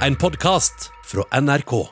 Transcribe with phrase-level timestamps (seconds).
[0.00, 1.88] En podkast fra NRK.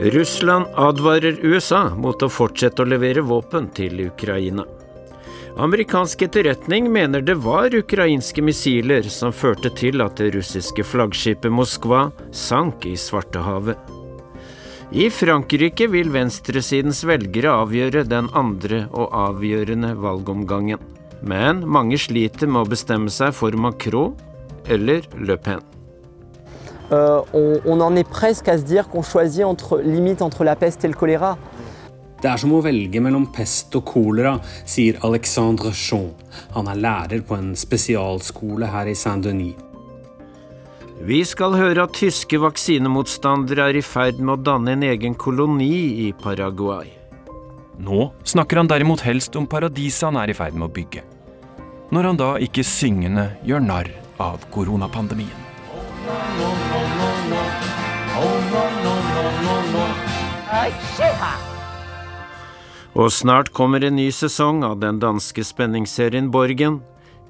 [0.00, 4.64] Russland advarer USA mot å fortsette å levere våpen til Ukraina.
[5.56, 12.10] Amerikansk etterretning mener det var ukrainske missiler som førte til at det russiske flaggskipet Moskva
[12.30, 13.78] sank i Svartehavet.
[14.90, 20.78] I Frankrike vil venstresidens velgere avgjøre den andre og avgjørende valgomgangen.
[21.22, 24.14] Men mange sliter med å bestemme seg for Macron
[24.70, 25.66] eller Le Pen.
[26.90, 30.56] Uh, on, on en est presque à se dire qu'on choisit entre, limite entre la
[30.56, 31.36] peste et le.
[32.20, 34.34] Det er som å velge mellom pest og kolera,
[34.68, 36.10] sier Alexandre Jean.
[36.52, 39.56] Han er lærer på en spesialskole her i Saint-Denis.
[41.00, 45.72] Vi skal høre at tyske vaksinemotstandere er i ferd med å danne en egen koloni
[46.04, 46.90] i Paraguay.
[47.80, 51.06] Nå snakker han derimot helst om paradiset han er i ferd med å bygge.
[51.90, 53.88] Når han da ikke syngende gjør narr
[54.20, 55.48] av koronapandemien.
[63.00, 66.82] Og snart kommer en ny sesong av den danske spenningsserien Borgen.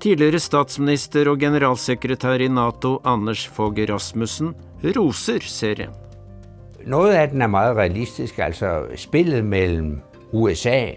[0.03, 4.51] Tidligere statsminister og generalsekretær i Nato Anders Fogh Rasmussen
[4.97, 5.93] roser serien.
[6.91, 10.01] Noe av den er meget realistisk, altså spillet mellom
[10.33, 10.91] USA,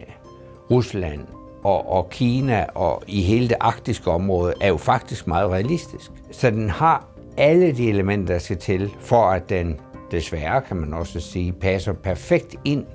[0.72, 1.28] Russland
[1.62, 6.10] og, og Kina og i hele det arktiske området er jo faktisk meget realistisk.
[6.32, 7.06] Så den har
[7.38, 9.78] alle de elementer, der skal til, for at den
[10.12, 12.86] desværre, kan man også si, passer perfekt ind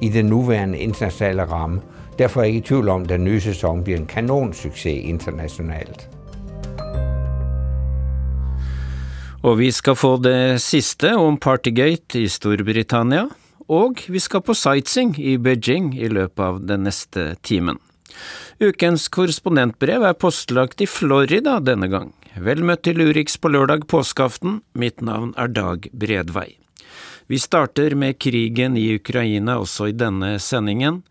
[0.00, 1.80] i den nuværende internationale ramme.
[2.18, 6.08] Derfor er jeg ikke i tvivl om, at den nye sæson bliver en kanonsucces internationalt.
[9.42, 13.28] Og vi skal få det siste om Partygate i Storbritannia.
[13.68, 17.78] Og vi skal på sightseeing i Beijing i løpet av den neste timen.
[18.58, 22.14] Ukens korrespondentbrev er postlagt i Florida denne gang.
[22.34, 24.62] Vel møtt til Urix på lørdag påskeaften.
[24.74, 26.56] Mitt navn er Dag Bredvei.
[27.28, 31.02] Vi starter med krigen i Ukraina også i denne sendingen.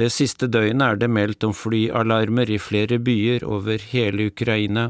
[0.00, 4.86] Det siste døgnet er det meldt om flyalarmer i flere byer over hele Ukraina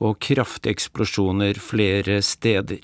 [0.00, 2.80] og kraftige eksplosjoner flere steder.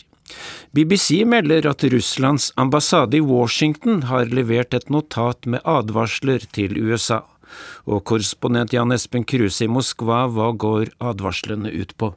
[0.76, 7.22] BBC melder at Russlands ambassade i Washington har levert et notat med advarsler til USA.
[7.88, 12.12] Og korrespondent Jan Espen Kruse i Moskva, hva går advarslene ut på?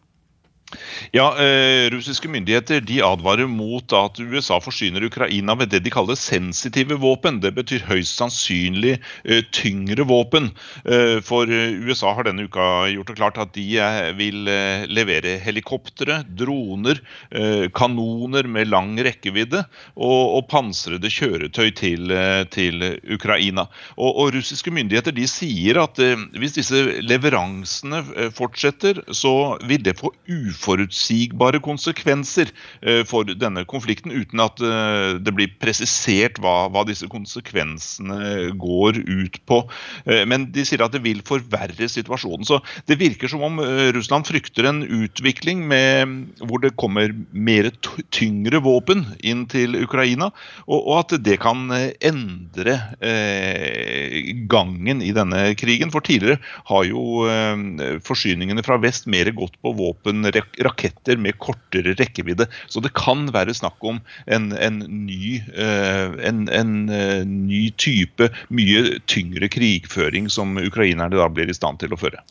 [1.11, 6.15] Ja, eh, Russiske myndigheter de advarer mot at USA forsyner Ukraina med det de kaller
[6.15, 7.41] sensitive våpen.
[7.43, 8.93] Det betyr høyst sannsynlig
[9.25, 10.51] eh, tyngre våpen.
[10.85, 15.35] Eh, for USA har denne uka gjort det klart at de eh, vil eh, levere
[15.43, 17.01] helikoptre, droner,
[17.31, 19.65] eh, kanoner med lang rekkevidde
[19.95, 22.15] og, og pansrede kjøretøy til,
[22.53, 23.67] til Ukraina.
[23.97, 25.99] Og, og, russiske myndigheter de sier at
[26.39, 32.51] hvis disse leveransene fortsetter, så vil det få uforholdsmessig uforutsigbare konsekvenser
[32.81, 39.01] eh, for denne konflikten, uten at eh, det blir presisert hva, hva disse konsekvensene går
[39.01, 39.63] ut på.
[40.05, 42.45] Eh, men de sier at det vil forverre situasjonen.
[42.47, 43.59] Så det virker som om
[43.95, 47.71] Russland frykter en utvikling med, hvor det kommer mer
[48.13, 50.31] tyngre våpen inn til Ukraina,
[50.67, 55.91] og, og at det kan endre eh, gangen i denne krigen.
[55.93, 60.25] For tidligere har jo eh, forsyningene fra vest mer gått på våpen
[60.59, 62.47] raketter med kortere rekkevidde.
[62.67, 68.29] Så det kan være snakk om en, en, ny, uh, en, en uh, ny, type,
[68.53, 72.23] mye tyngre krigføring som ukrainerne da blir i stand til å føre.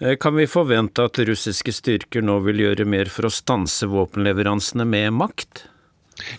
[0.00, 4.86] Eh, kan vi forvente at russiske styrker nå vil gjøre mer for å stanse våpenleveransene
[4.88, 5.66] med makt?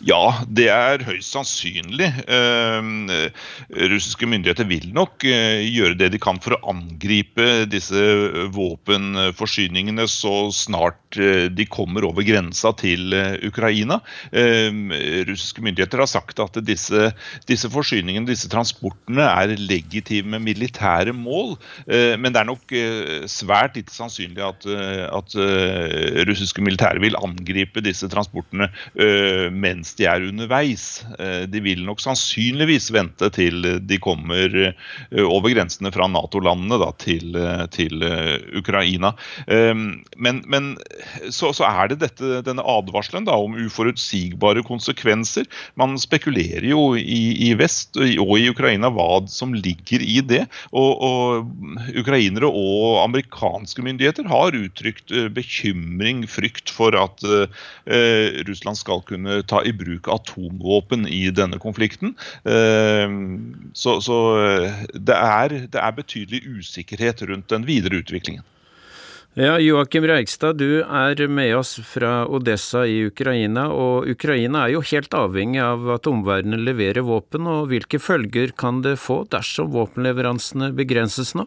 [0.05, 2.09] Ja, det er høyst sannsynlig.
[2.25, 3.27] Uh,
[3.91, 8.01] russiske myndigheter vil nok uh, gjøre det de kan for å angripe disse
[8.55, 13.13] våpenforsyningene så snart uh, de kommer over grensa til
[13.47, 13.99] Ukraina.
[15.27, 17.11] russiske myndigheter har sagt at disse,
[17.49, 21.55] disse, forsyningene, disse transportene, er legitime militære mål.
[21.87, 22.73] men det er nok
[23.29, 25.35] svært lite sannsynlig at, at
[26.29, 28.69] russiske militære vil angripe disse transportene
[29.53, 30.85] med mens de er underveis.
[31.51, 34.53] De vil nok sannsynligvis vente til de kommer
[35.23, 37.37] over grensene fra Nato-landene til,
[37.73, 38.05] til,
[38.57, 39.13] Ukraina.
[39.47, 40.69] Men, men
[41.29, 45.47] så, så, er det dette, denne advarselen da, om uforutsigbare konsekvenser.
[45.79, 50.43] Man spekulerer jo i, i vest og i Ukraina hva som ligger i det.
[50.71, 57.23] Og, og Ukrainere og amerikanske myndigheter har uttrykt bekymring, frykt for at
[58.47, 62.13] Russland skal kunne ta i bruk atomvåpen i denne konflikten.
[62.45, 63.07] Uh,
[63.73, 64.19] så, så
[64.93, 68.45] det, er, det er betydelig usikkerhet rundt den videre utviklingen.
[69.37, 74.81] Ja, Joakim Reigstad, du er med oss fra Odessa i Ukraina, og Ukraina er jo
[74.89, 80.71] helt avhengig av at omverdenen leverer våpen, og hvilke følger kan det få dersom våpenleveransene
[80.73, 81.45] begrenses nå?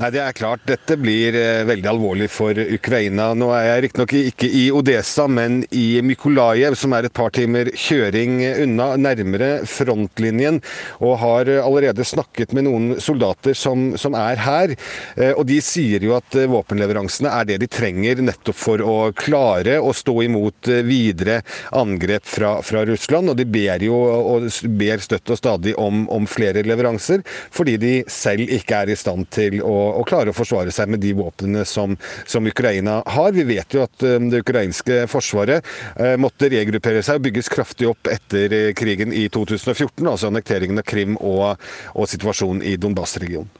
[0.00, 0.62] Nei, Det er klart.
[0.66, 3.32] Dette blir eh, veldig alvorlig for Ukraina.
[3.38, 7.68] Nå er jeg riktignok ikke i Odesa, men i Mykolajev, som er et par timer
[7.76, 10.62] kjøring unna, nærmere frontlinjen.
[11.04, 14.74] Og har allerede snakket med noen soldater som, som er her.
[15.16, 18.96] Eh, og de sier jo at eh, våpenleveransene er det de trenger nettopp for å
[19.16, 21.42] klare å stå imot videre
[21.78, 23.34] angrep fra, fra Russland.
[23.34, 24.48] Og de ber jo og
[24.80, 27.22] ber støtt og stadig om, om flere leveranser,
[27.52, 31.02] fordi de selv ikke er i stand til å å, klare å forsvare seg med
[31.02, 31.96] de våpnene som,
[32.26, 33.32] som, Ukraina har.
[33.36, 35.66] Vi vet jo at um, det ukrainske forsvaret
[35.98, 40.82] uh, måtte regruppere seg og bygges kraftig opp etter uh, krigen i 2014, altså annekteringen
[40.82, 41.58] av Krim og,
[41.94, 43.50] og situasjonen i Donbas-regionen.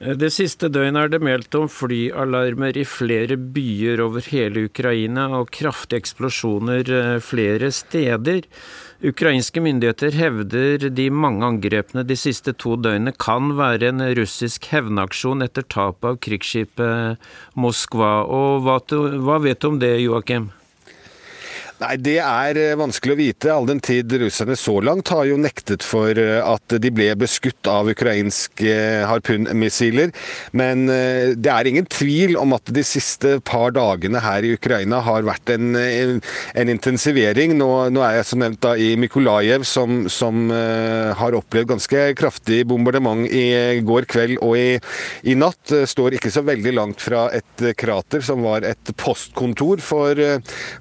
[0.00, 5.50] Det siste døgnet er det meldt om flyalarmer i flere byer over hele Ukraina og
[5.52, 8.48] kraftige eksplosjoner flere steder.
[9.00, 15.40] Ukrainske myndigheter hevder de mange angrepene de siste to døgnene kan være en russisk hevnaksjon
[15.46, 18.10] etter tapet av krigsskipet Moskva.
[18.28, 18.76] Og hva,
[19.24, 20.50] hva vet du om det, Joakim?
[21.80, 25.38] Nei, Det er eh, vanskelig å vite, all den tid russerne så langt har jo
[25.40, 30.12] nektet for eh, at de ble beskutt av ukrainske eh, harpunmissiler.
[30.52, 35.24] Men det er ingen tvil om at de siste par dagene her i Ukraina har
[35.24, 37.54] vært en, en intensivering.
[37.56, 42.62] Nå, nå, er jeg som nevnt da i Mykolajev, som, som har opplevd ganske kraftig
[42.68, 44.68] bombardement i går kveld og i,
[45.22, 45.72] i, natt.
[45.90, 50.20] Står ikke så veldig langt fra et krater som var et postkontor for,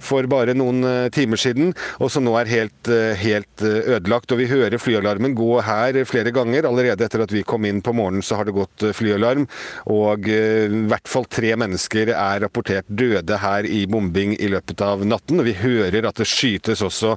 [0.04, 4.32] for bare noen timer siden, og som nå er helt, eh, helt eh, ødelagt.
[4.32, 6.68] Og Vi hører flyalarmen gå her flere ganger.
[6.70, 9.48] Allerede etter at vi kom inn på morgenen, så har det gått flyalarm.
[9.92, 15.06] Og i hvert fall tre mennesker er rapportert døde her i bombing i løpet av
[15.06, 15.40] natten.
[15.42, 17.16] Og vi hører at det skytes også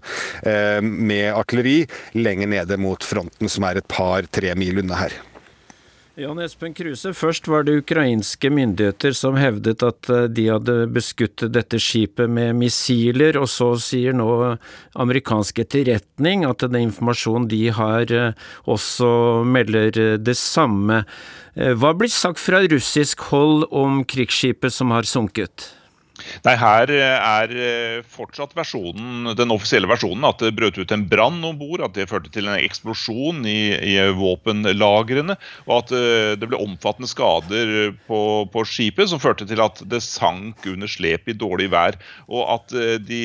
[0.83, 1.83] med artilleri
[2.19, 5.21] lenger nede mot fronten, som er et par-tre mil unna her.
[6.21, 11.41] Jan Espen Kruse, først var det ukrainske myndigheter som hevdet at eh, de hadde beskutt
[11.49, 14.29] dette skipet med missiler, og så sier nå
[15.01, 18.37] amerikansk etterretning at den informasjonen de har eh,
[18.69, 19.09] også
[19.49, 21.07] melder det samme.
[21.57, 25.71] Eh, hva blir sagt fra russisk hold om krigsskipet som har sunket?
[26.47, 31.05] Nei, Her eh, er eh, fortsatt versjonen, den offisielle versjonen at det brøt ut en
[31.11, 31.85] brann om bord.
[31.85, 35.37] At det førte til en eksplosjon i, i våpenlagrene.
[35.69, 40.03] Og at eh, det ble omfattende skader på, på, skipet som førte til at det
[40.05, 41.99] sank under slep i dårlig vær.
[42.33, 42.73] Og at
[43.05, 43.21] de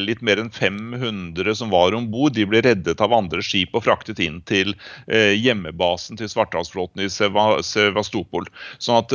[0.00, 4.20] litt mer enn 500 som var om bord, ble reddet av andre skip og fraktet
[4.22, 4.74] inn til
[5.08, 8.46] hjemmebasen til Svartehavsflåten i Sevastopol.
[8.82, 9.14] Sånn at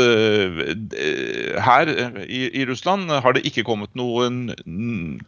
[1.64, 1.92] her
[2.26, 4.52] i, i Russland har det ikke kommet noen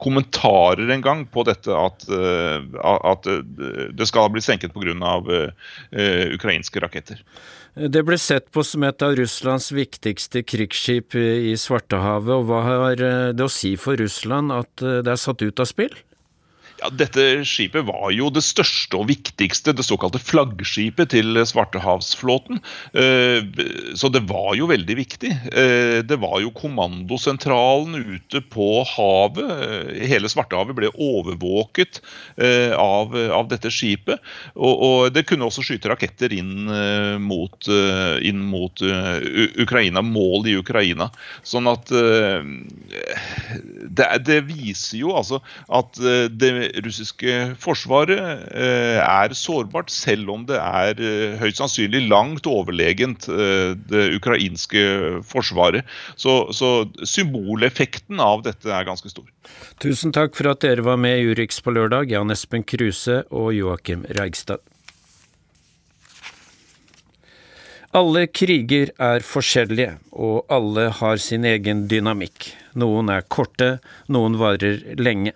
[0.02, 3.44] kommentarer engang på dette at, eh, at eh,
[3.96, 4.84] det skal bli senket pga.
[4.96, 7.22] Uh, ukrainske raketter.
[7.76, 13.02] Det ble sett på som et av Russlands viktigste krigsskip i Svartehavet, og hva har
[13.36, 15.96] det å si for Russland at det er satt ut av spill?
[16.86, 22.60] Ja, dette skipet var jo det største og viktigste, det såkalte flaggskipet til Svartehavsflåten.
[22.94, 23.42] Eh,
[23.98, 25.32] så det var jo veldig viktig.
[25.50, 29.50] Eh, det var jo kommandosentralen ute på havet.
[29.56, 32.04] Eh, hele Svartehavet ble overvåket
[32.78, 34.22] av, av dette skipet.
[34.54, 36.68] Og, og, det kunne også skyte raketter inn
[37.24, 37.68] mot,
[38.22, 38.82] inn mot
[39.62, 41.10] Ukraina, mål i Ukraina.
[41.48, 41.90] Sånn at
[43.90, 45.40] det, det viser jo altså
[45.72, 45.98] at
[46.36, 48.20] det russiske forsvaret
[48.52, 54.86] eh, er sårbart, selv om det er eh, høyst sannsynlig langt overlegent eh, det ukrainske
[55.28, 55.88] forsvaret.
[56.20, 59.28] Så, så symboleffekten av dette er ganske stor.
[59.84, 63.54] Tusen takk for at dere var med i Urix på lørdag, Jan Espen Kruse og
[63.56, 64.64] Joakim Reigstad.
[67.96, 72.50] Alle kriger er forskjellige, og alle har sin egen dynamikk.
[72.76, 73.78] Noen er korte,
[74.12, 75.32] noen varer lenge.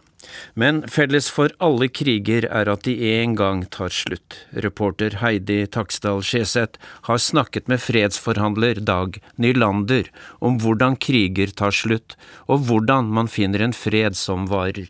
[0.53, 4.39] Men felles for alle kriger er at de en gang tar slutt.
[4.65, 10.09] Reporter Heidi Taksdal Skjeseth har snakket med fredsforhandler Dag Nylander
[10.39, 12.17] om hvordan kriger tar slutt,
[12.48, 14.89] og hvordan man finner en fred som varer.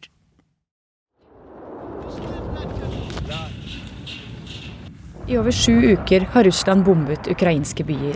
[5.29, 8.15] I over sju uker har Russland bombet ukrainske byer.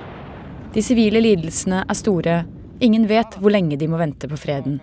[0.74, 2.40] De sivile lidelsene er store,
[2.82, 4.80] ingen vet hvor lenge de må vente på freden.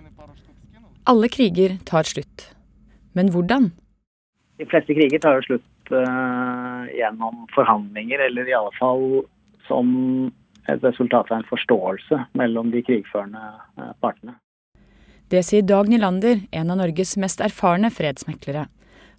[1.11, 2.55] Alle kriger tar slutt.
[3.11, 3.71] Men hvordan?
[4.61, 9.03] De fleste kriger tar jo slutt uh, gjennom forhandlinger, eller i alle fall
[9.67, 9.89] som
[10.71, 14.37] et resultat av en forståelse mellom de krigførende uh, partene.
[15.31, 18.69] Det sier Dag Nylander, en av Norges mest erfarne fredsmeklere.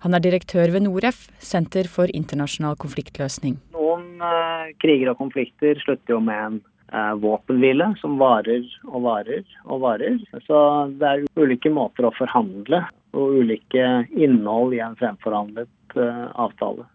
[0.07, 3.61] Han er direktør ved Noref, Senter for internasjonal konfliktløsning.
[3.77, 9.45] Noen uh, kriger og konflikter slutter jo med en Eh, våpenhvile som varer og varer
[9.65, 10.19] og varer.
[10.47, 10.59] Så
[11.01, 12.85] det er ulike måter å forhandle
[13.17, 16.87] og ulike innhold i en fremforhandlet uh, avtale.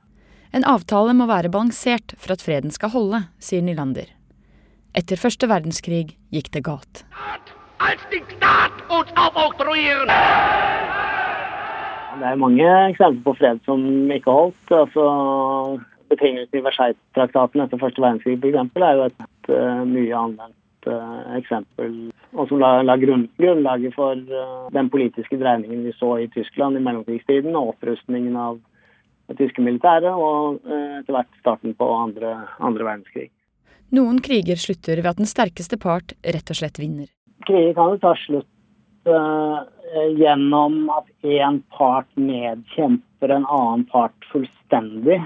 [0.56, 4.10] En avtale må være balansert for at freden skal holde, sier Nylander.
[4.98, 7.04] Etter første verdenskrig gikk det galt.
[12.18, 13.84] Det er mange eksempler på fred som
[14.16, 14.74] ikke holdt.
[14.74, 15.04] Altså,
[16.08, 18.80] Betingelsene i Versailles-traktaten etter første verdenskrig f.eks.
[18.80, 21.94] er jo et uh, mye anvendt uh, eksempel,
[22.36, 26.80] og som la, la grunn, grunnlaget for uh, den politiske dreiningen vi så i Tyskland
[26.80, 28.60] i mellomkrigstiden, og opprustningen av
[29.28, 32.30] det tyske militæret, og etter hvert starten på andre,
[32.64, 33.26] andre verdenskrig.
[33.92, 37.10] Noen kriger slutter ved at den sterkeste part rett og slett vinner.
[37.44, 38.48] Kriger kan jo ta slutt
[40.16, 45.20] gjennom at én part nedkjemper en annen part fullstendig.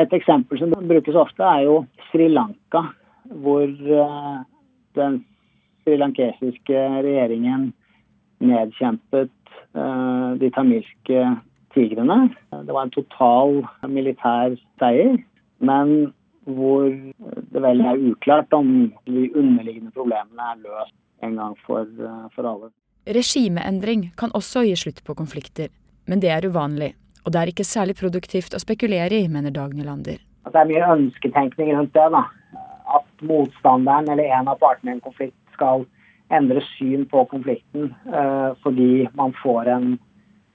[0.00, 2.86] Et eksempel som brukes ofte, er jo Sri Lanka,
[3.42, 4.40] hvor eh,
[4.98, 5.22] den
[5.82, 7.70] srilankesiske regjeringen
[8.42, 9.32] nedkjempet
[9.74, 11.26] eh, de tamilske
[11.74, 12.18] tigrene.
[12.50, 15.16] Det var en total militær seier,
[15.64, 16.12] men
[16.44, 16.88] hvor
[17.54, 22.48] det vel er uklart om de underliggende problemene er løst en gang for, eh, for
[22.48, 22.72] alle.
[23.06, 25.68] Regimeendring kan også gi slutt på konflikter,
[26.06, 26.94] men det er uvanlig.
[27.24, 30.18] Og det er ikke særlig produktivt å spekulere i, mener Dag Nylander.
[30.50, 32.08] Det er mye ønsketenkning rundt det.
[32.10, 32.24] da.
[32.86, 35.86] At motstanderen eller en av partene i en konflikt skal
[36.32, 39.88] endre syn på konflikten uh, fordi man får en,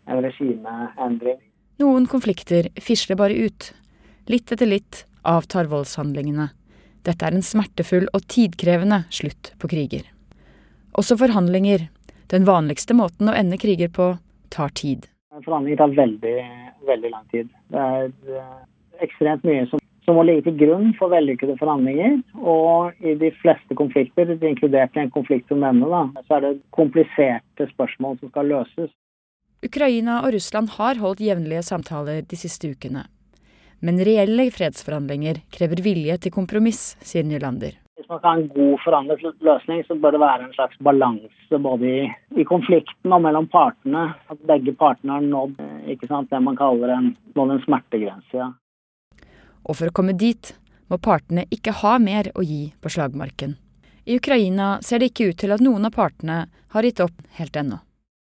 [0.09, 1.37] en regimeendring.
[1.77, 3.71] Noen konflikter fisler bare ut.
[4.27, 6.49] Litt etter litt avtar voldshandlingene.
[7.05, 10.07] Dette er en smertefull og tidkrevende slutt på kriger.
[10.97, 11.85] Også forhandlinger,
[12.33, 14.15] den vanligste måten å ende kriger på,
[14.51, 15.05] tar tid.
[15.45, 16.37] Forhandlinger tar veldig,
[16.89, 17.51] veldig lang tid.
[17.71, 18.57] Det er eh,
[19.05, 22.21] ekstremt mye som, som må ligge til grunn for vellykkede forhandlinger.
[22.39, 26.53] Og i de fleste konflikter, inkludert i en konflikt som denne, da, så er det
[26.75, 28.93] kompliserte spørsmål som skal løses.
[29.65, 33.03] Ukraina og Russland har holdt jevnlige samtaler de siste ukene.
[33.83, 37.75] Men reelle fredsforhandlinger krever vilje til kompromiss, sier Nylander.
[37.97, 41.59] Hvis man skal ha en god forhandlet løsning, så bør det være en slags balanse
[41.65, 42.05] både i,
[42.37, 44.05] i, konflikten og mellom partene.
[44.31, 45.59] At begge partene har nådd
[46.07, 48.37] sant, det man kaller en, en smertegrense.
[48.37, 48.53] Ja.
[49.67, 50.53] Og for å komme dit
[50.87, 53.57] må partene ikke ha mer å gi på slagmarken.
[54.07, 57.59] I Ukraina ser det ikke ut til at noen av partene har gitt opp helt
[57.59, 57.81] ennå.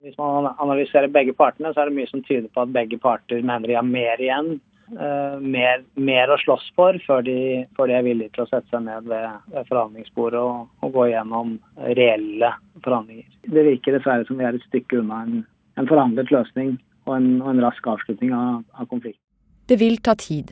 [0.04, 3.44] Hvis man analyserer begge partene, så er det mye som tyder på at begge parter
[3.44, 4.58] mener de har mer igjen
[4.96, 7.38] uh, mer, mer, å slåss for før de,
[7.78, 11.10] før de, er villige til å sette seg ned ved, ved forhandlingsbordet og, og, gå
[11.12, 11.58] gjennom
[12.00, 12.54] reelle
[12.86, 13.28] forhandlinger.
[13.48, 15.44] Det virker dessverre som vi er et stykke unna en,
[15.80, 16.78] en forhandlet løsning
[17.08, 19.24] og en, og en rask avslutning av, av konflikten.
[19.70, 20.52] Det vil ta tid.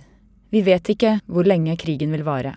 [0.49, 2.55] Vi vet ikke hvor lenge krigen vil vare.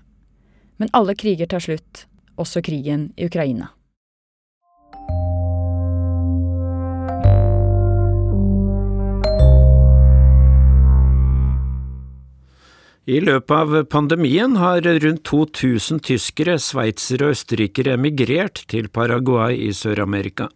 [0.78, 2.06] Men alle kriger tar slutt,
[2.38, 3.72] også krigen i Ukraina.
[13.10, 19.72] I løpet av pandemien har rundt 2000 tyskere, sveitsere og østerrikere emigrert til Paraguay i
[19.74, 20.46] Sør-Amerika.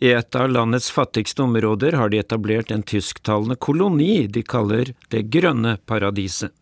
[0.00, 5.28] I et av landets fattigste områder har de etablert en tysktalende koloni de kaller Det
[5.32, 6.52] grønne paradiset.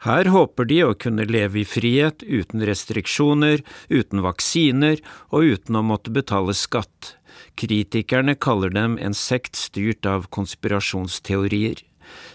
[0.00, 3.60] Her håper de å kunne leve i frihet, uten restriksjoner,
[3.92, 7.16] uten vaksiner og uten å måtte betale skatt.
[7.60, 11.84] Kritikerne kaller dem en sekt styrt av konspirasjonsteorier.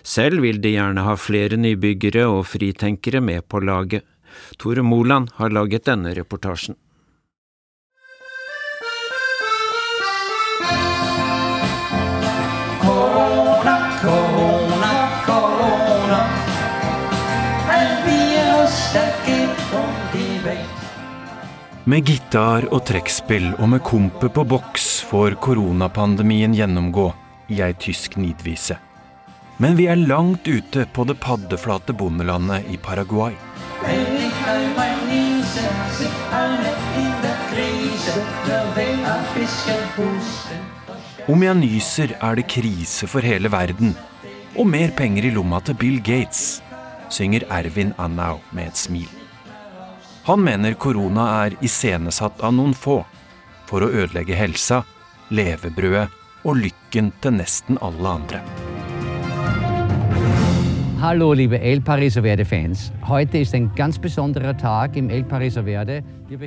[0.06, 4.06] Selv vil de gjerne ha flere nybyggere og fritenkere med på laget.
[4.62, 6.78] Tore Moland har laget denne reportasjen.
[21.86, 27.12] Med gitar og trekkspill og med kompet på boks får koronapandemien gjennomgå
[27.54, 28.80] i ei tysk nidvise.
[29.62, 33.38] Men vi er langt ute på det paddeflate bondelandet i Paraguay.
[41.30, 43.94] Om jeg nyser, er det krise for hele verden.
[44.58, 46.64] Og mer penger i lomma til Bill Gates,
[47.14, 49.25] synger Ervin Annau med et smil.
[50.26, 52.96] Han mener korona er iscenesatt av noen få
[53.70, 54.80] for å ødelegge helsa,
[55.30, 56.08] levebrødet
[56.50, 58.42] og lykken til nesten alle andre.
[61.04, 62.90] Hallo, liebe El Paris Verde-fans.
[63.06, 66.02] Heute ist ein ganz besonderer Tag im El Paris Verde.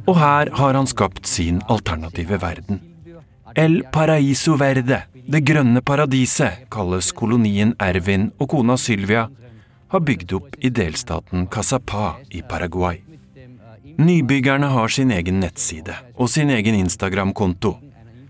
[0.07, 2.83] Og her har han skapt sin alternative verden.
[3.55, 9.29] El Paraiso Verde, det grønne paradiset, kalles kolonien Ervin og kona Sylvia
[9.89, 13.08] har bygd opp i delstaten Casapa i Paraguay.
[13.99, 17.73] Nybyggerne har sin egen nettside og sin egen Instagram-konto,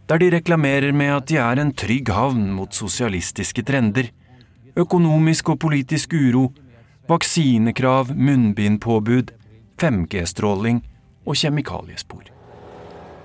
[0.09, 4.09] der de reklamerer med at de er en trygg havn mot sosialistiske trender,
[4.81, 6.47] økonomisk og politisk uro,
[7.09, 9.35] vaksinekrav, munnbindpåbud,
[9.77, 10.81] 5G-stråling
[11.27, 12.38] og kjemikaliespor.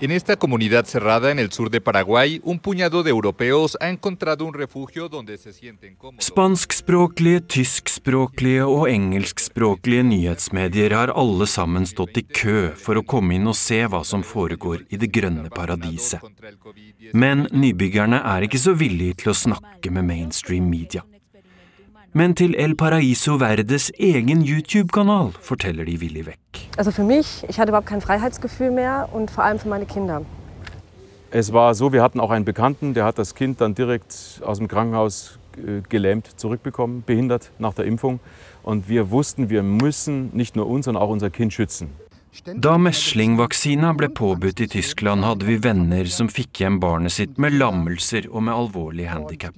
[0.03, 4.43] En esta comunidad cerrada en el sur de Paraguay, un puñado de europeos ha encontrado
[4.43, 6.25] un refugio donde se sienten cómodos.
[6.25, 13.47] Spanskspråklige, tyskspråklige og engelskspråklige nyhetsmedier har alle sammen stått i kø for å komme inn
[13.47, 16.19] og se hva som foregår i det grønne paradiset.
[17.15, 21.07] Men nybyggerne er ikke så villige til å snakke med mainstream media.
[22.15, 26.59] Men til El Paraiso Verdes egen YouTube-kanal forteller de villig vekk.
[26.77, 30.21] Also für mich, ich hatte überhaupt kein Freiheitsgefühl mehr und vor allem für meine Kinder.
[31.31, 34.59] Es war so, wir hatten auch einen Bekannten, der hat das Kind dann direkt aus
[34.59, 38.19] dem Krankenhaus äh, gelähmt zurückbekommen, behindert nach der Impfung.
[38.61, 41.89] Und wir wussten, wir müssen nicht nur uns, sondern auch unser Kind schützen.
[42.55, 47.53] Da meslingvaksina ble påbudt i Tyskland, hadde vi venner som fikk hjem barnet sitt med
[47.59, 49.53] lammelser og med alvorlig handikap.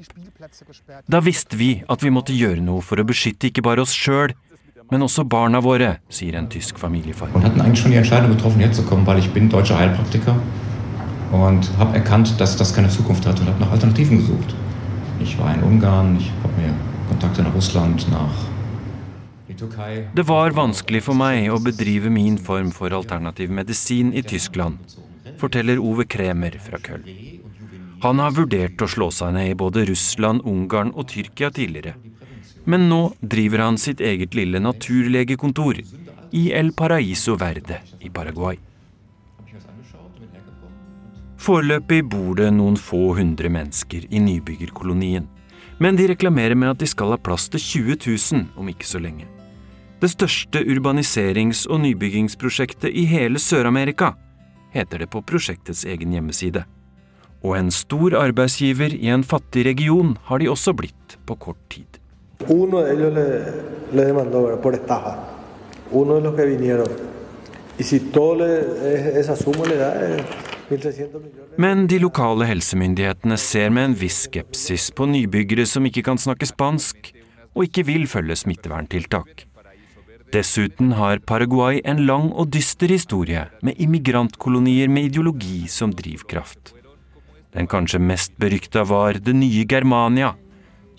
[1.08, 4.36] Da visste vi at vi måtte gjøre noe for å beskytte ikke bare oss sjøl,
[4.92, 7.32] men også barna våre, sier en tysk familiefar.
[7.34, 10.36] Und hatten eigentlich schon die Entscheidung getroffen, herzukommen, weil ich bin deutscher Heilpraktiker
[11.32, 14.54] und habe erkannt, dass das keine Zukunft hat und habe nach Alternativen gesucht.
[15.20, 16.74] Ich war in Ungarn, ich habe mir
[17.08, 18.55] Kontakte nach Russland, nach
[20.16, 24.78] Det var vanskelig for meg å bedrive min form for alternativ medisin i Tyskland,
[25.42, 27.08] forteller Ove Kremer fra Köln.
[28.04, 31.96] Han har vurdert å slå seg ned i både Russland, Ungarn og Tyrkia tidligere.
[32.66, 35.82] Men nå driver han sitt eget lille naturlegekontor
[36.36, 38.58] i El Paraiso Verde i Paraguay.
[41.46, 45.28] Foreløpig bor det noen få hundre mennesker i nybyggerkolonien.
[45.78, 49.02] Men de reklamerer med at de skal ha plass til 20 000 om ikke så
[49.04, 49.28] lenge.
[50.02, 54.12] Det største urbaniserings- og nybyggingsprosjektet i hele Sør-Amerika,
[54.76, 56.66] heter det på prosjektets egen hjemmeside.
[57.46, 62.00] Og en stor arbeidsgiver i en fattig region har de også blitt på kort tid.
[62.50, 63.26] Uno de ellos le,
[63.94, 65.16] le demandó por estafa.
[65.92, 66.90] Uno de los que vinieron.
[67.80, 69.94] Y si todo le, esa suma le da
[70.70, 71.58] 1.300 millones.
[71.58, 76.48] Men de lokale helsemyndighetene ser med en viss skepsis på nybyggere som ikke kan snakke
[76.50, 77.14] spansk,
[77.56, 79.46] og ikke vil følge smitteverntiltak.
[80.36, 86.74] Dessuten har Paraguay en lang og dyster historie med immigrantkolonier med ideologi som drivkraft.
[87.56, 90.34] Den kanskje mest berykta var Det nye Germania,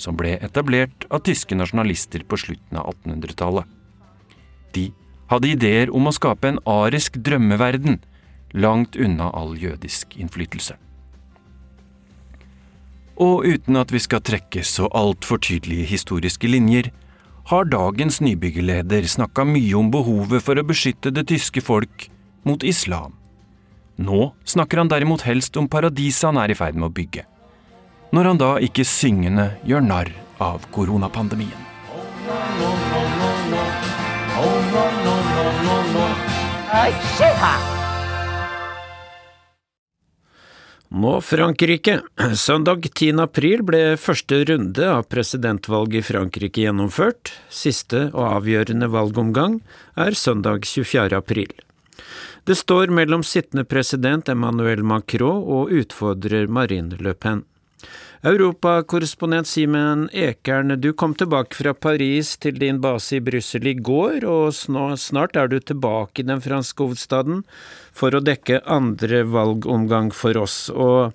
[0.01, 3.69] som ble etablert av tyske nasjonalister på slutten av 1800-tallet.
[4.73, 4.89] De
[5.29, 8.01] hadde ideer om å skape en arisk drømmeverden,
[8.55, 10.79] langt unna all jødisk innflytelse.
[13.21, 16.89] Og uten at vi skal trekke så altfor tydelige historiske linjer,
[17.47, 22.09] har dagens nybyggerleder snakka mye om behovet for å beskytte det tyske folk
[22.47, 23.15] mot islam.
[23.97, 27.23] Nå snakker han derimot helst om paradiset han er i ferd med å bygge.
[28.11, 30.11] Når han da ikke syngende gjør narr
[30.43, 31.63] av koronapandemien.
[40.89, 42.01] Nå Frankrike.
[42.35, 43.19] Søndag 10.
[43.19, 47.33] april ble første runde av presidentvalget i Frankrike gjennomført.
[47.51, 49.59] Siste og avgjørende valgomgang
[49.99, 51.11] er søndag 24.
[51.19, 51.51] april.
[52.47, 57.43] Det står mellom sittende president Emmanuel Macron og utfordrer Marine Le Pen.
[58.27, 64.25] Europakorrespondent Simen Ekern, du kom tilbake fra Paris til din base i Brussel i går,
[64.25, 64.55] og
[64.99, 67.45] snart er du tilbake i den franske hovedstaden
[67.97, 70.67] for å dekke andre valgomgang for oss.
[70.71, 71.15] Og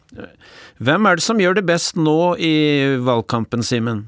[0.82, 2.56] hvem er det som gjør det best nå i
[3.06, 4.08] valgkampen, Simen?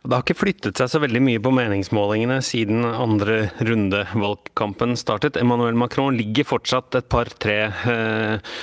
[0.00, 5.36] Det har ikke flyttet seg så veldig mye på meningsmålingene siden andre runde valgkampen startet.
[5.36, 8.54] Emmanuel Macron ligger fortsatt et par-tre eh,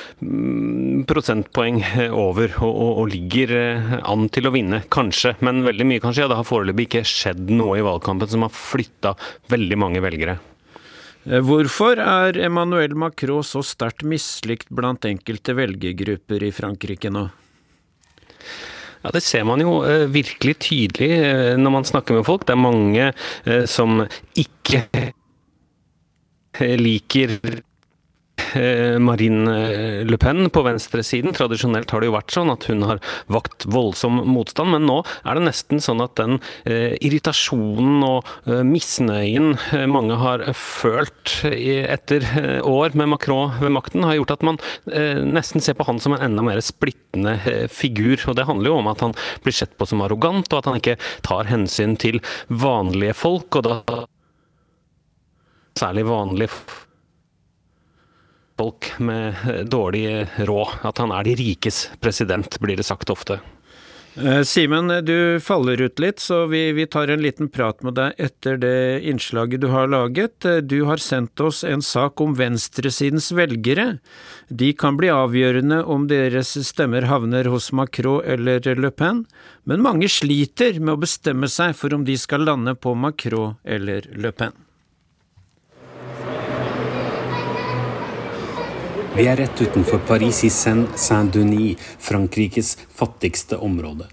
[1.05, 5.35] prosentpoeng over, og, og, og ligger eh, an til å vinne, kanskje.
[5.45, 6.25] Men veldig mye, kanskje.
[6.25, 9.13] Ja, det har foreløpig ikke skjedd noe i valgkampen som har flytta
[9.53, 10.39] veldig mange velgere.
[11.27, 17.27] Eh, hvorfor er Emmanuel Macron så sterkt mislikt blant enkelte velgergrupper i Frankrike nå?
[19.03, 22.47] Ja, Det ser man jo eh, virkelig tydelig eh, når man snakker med folk.
[22.47, 23.11] Det er mange
[23.67, 24.01] som
[24.39, 24.87] ikke
[26.87, 27.37] liker
[29.01, 31.35] Marine Le Pen på venstresiden.
[31.35, 35.37] Tradisjonelt har det jo vært sånn at hun har vakt voldsom motstand, men nå er
[35.37, 39.55] det nesten sånn at den eh, irritasjonen og eh, misnøyen
[39.91, 42.25] mange har følt etter
[42.65, 44.59] år med Macron ved makten, har gjort at man
[44.91, 47.37] eh, nesten ser på han som en enda mer splittende
[47.73, 48.19] figur.
[48.27, 50.81] Og det handler jo om at han blir sett på som arrogant, og at han
[50.81, 54.03] ikke tar hensyn til vanlige folk, og da
[55.77, 56.86] særlig vanlige folk
[58.57, 60.79] folk med dårlig råd.
[60.87, 63.39] At han er de rikes president, blir det sagt ofte.
[64.17, 68.17] Eh, Simen, du faller ut litt, så vi, vi, tar en liten prat med deg
[68.17, 70.41] etter det innslaget du har laget.
[70.45, 73.99] Eh, du har sendt oss en sak om venstresidens velgere.
[74.49, 79.27] De kan bli avgjørende om deres stemmer havner hos Macron eller Le Pen,
[79.69, 84.09] men mange sliter med å bestemme seg for om de skal lande på Macron eller
[84.17, 84.57] Le Pen.
[89.17, 94.05] Vi er rett utenfor Paris i Saint-Denis, Frankrikes fattigste område.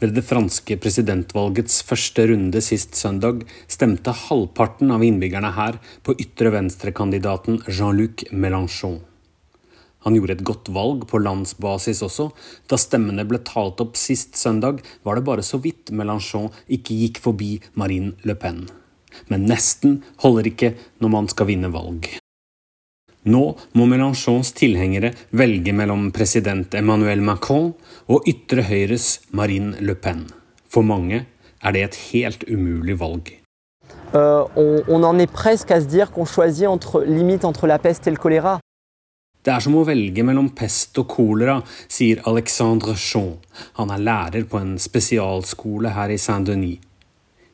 [0.00, 5.76] Ved det franske presidentvalgets første runde sist søndag stemte halvparten av innbyggerne her
[6.08, 8.96] på ytre venstre-kandidaten Jean-Luc Mélenchon.
[10.08, 12.30] Han gjorde et godt valg på landsbasis også.
[12.64, 17.20] Da stemmene ble talt opp sist søndag, var det bare så vidt Mélenchon ikke gikk
[17.28, 18.64] forbi Marine Le Pen.
[19.28, 22.08] Men nesten holder ikke når man skal vinne valg.
[23.24, 23.42] Nå
[23.76, 27.74] må Mélenchons tilhengere velge mellom president Emmanuel Macron
[28.08, 30.24] og ytre høyres Marine Le Pen.
[30.70, 31.26] For mange
[31.60, 33.28] er det et helt umulig valg.
[34.14, 37.78] Uh, on, on en est presque à se dire qu'on choisit entre, limite entre la
[37.78, 38.58] peste et le choléra.
[39.44, 43.38] Det er som å velge mellom pest og kolera, sier Alexandre Jean.
[43.78, 46.80] Han er lærer på en spesialskole her i Saint-Denis.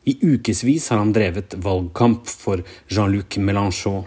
[0.06, 4.04] I ukevis har han drevet valgkamp for Jean-Luc Mélenchon.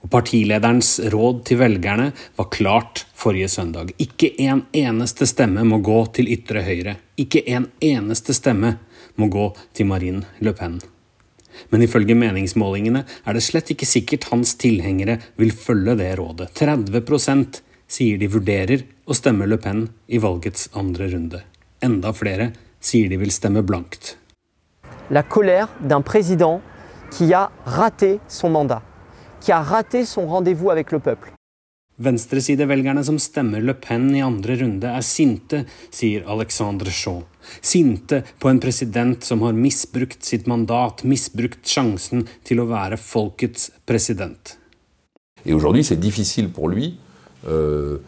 [0.00, 3.92] Og Partilederens råd til velgerne var klart forrige søndag.
[4.00, 6.96] Ikke en eneste stemme må gå til ytre høyre.
[7.20, 8.78] Ikke en eneste stemme
[9.20, 10.80] må gå til Marine Le Pen.
[11.68, 16.48] Men ifølge meningsmålingene er det slett ikke sikkert hans tilhengere vil følge det rådet.
[16.56, 17.60] 30%
[17.90, 21.42] sier de vurderer å stemme Le Pen i valgets andre runde.
[21.84, 24.16] Enda flere sier de vil stemme blankt.
[25.10, 26.62] La colère d'un président
[27.10, 28.89] qui a raté son mandat
[29.40, 31.32] qui a raté son rendez-vous avec le peuple.
[32.00, 37.18] Venstresidevelgerne som stemmer Le Pen i andre runde, er sinte, sier Alexandre Shaw.
[37.60, 43.68] Sinte på en president som har misbrukt sitt mandat, misbrukt sjansen til å være folkets
[43.84, 44.56] president.
[45.44, 46.98] Et aujourd'hui, c'est difficile pour lui
[47.46, 47.98] euh,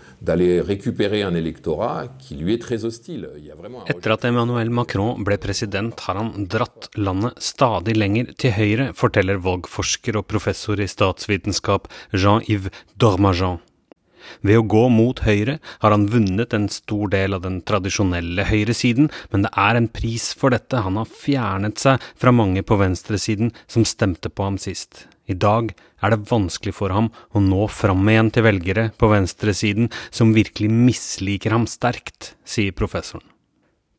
[3.92, 9.42] Etter at Emmanuel Macron ble president, har han dratt landet stadig lenger til høyre, forteller
[9.42, 13.58] valgforsker og professor i statsvitenskap Jean-Yves Dormagen.
[14.46, 19.10] Ved å gå mot høyre har han vunnet en stor del av den tradisjonelle høyresiden,
[19.34, 23.50] men det er en pris for dette, han har fjernet seg fra mange på venstresiden
[23.66, 25.08] som stemte på ham sist.
[25.30, 25.70] I dag
[26.02, 30.70] er det vanskelig for ham å nå fram igjen til velgere på venstresiden som virkelig
[30.72, 33.26] misliker ham sterkt, sier professoren.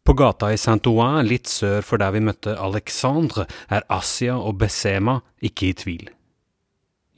[0.04, 5.22] På gata i Saint-Ouen, litt sør for der vi møtte Alexandre, er Asia og Besema
[5.40, 6.10] ikke i tvil.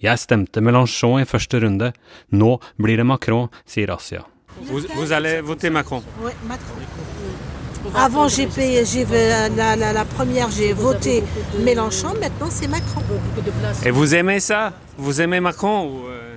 [0.06, 1.90] Jeg stemte Mélenchon i første runde,
[2.30, 4.22] nå blir det Macron, sier Asia.
[4.62, 6.04] Vous, vous allez voter Macron?
[6.22, 7.55] Oui, Macron.
[7.94, 11.24] Avant, j'ai payé, j'ai, la, la, la, première, j'ai voté
[11.64, 13.02] Mélenchon, maintenant c'est Macron.
[13.86, 14.74] Et vous aimez ça?
[14.98, 16.36] Vous aimez Macron ou euh...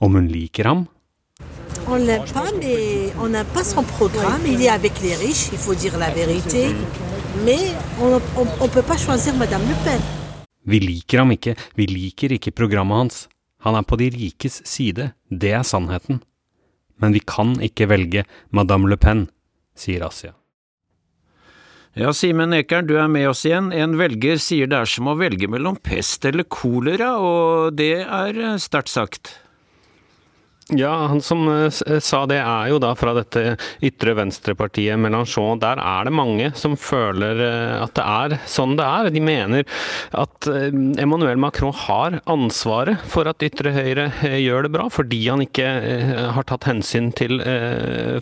[0.00, 0.08] On
[1.96, 4.42] l'aime pas, mais on n'a pas son programme.
[4.46, 6.74] Il est avec les riches, il faut dire la vérité.
[7.44, 7.58] Mais
[8.00, 8.20] on
[8.64, 10.00] ne peut pas choisir Madame Le Pen.
[10.66, 13.28] Vi liker ham ikke, vi liker ikke programmet hans.
[13.64, 16.22] Han er på de rikes side, det er sannheten.
[17.00, 19.26] Men vi kan ikke velge Madame Le Pen,
[19.76, 20.32] sier Asia.
[21.94, 23.68] Ja, Simen Ekern, du er med oss igjen.
[23.70, 28.34] En velger sier det er som å velge mellom pest eller kolera, og det er
[28.34, 29.30] eh, sterkt sagt?
[30.72, 31.68] Ja, han som uh,
[32.00, 35.60] sa det er jo da fra dette ytre venstrepartiet Mélenchon.
[35.60, 39.10] Der er det mange som føler uh, at det er sånn det er.
[39.12, 39.68] De mener
[40.16, 44.06] at Emmanuel Macron har ansvaret for at ytre høyre
[44.40, 45.66] gjør det bra, fordi han ikke
[46.36, 47.40] har tatt hensyn til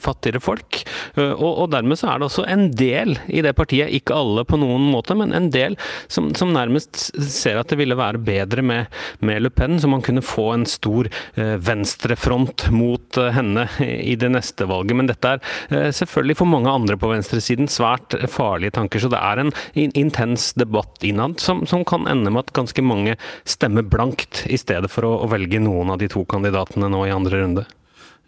[0.02, 0.81] fattigere folk.
[1.18, 4.88] Og, dermed så er det også en del i det partiet, ikke alle på noen
[4.92, 5.76] måte, men en del
[6.12, 10.05] som, som nærmest ser at det ville være bedre med, med Le Pen, så man
[10.05, 14.97] kunne få en stor venstrefront front mot eh, henne i det neste valget.
[14.97, 19.03] Men dette er eh, selvfølgelig for mange andre på venstresiden svært farlige tanker.
[19.03, 23.18] Så det er en intens debatt innad som, som kan ende med at ganske mange
[23.45, 27.14] stemmer blankt, i stedet for å, å velge noen av de to kandidatene nå i
[27.14, 27.68] andre runde.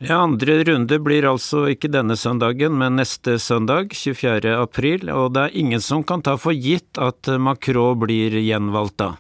[0.05, 4.53] Ja, Andre runde blir altså ikke denne søndagen, men neste søndag, 24.
[4.59, 9.15] april, og det er ingen som kan ta for gitt at Macron blir gjenvalgt da.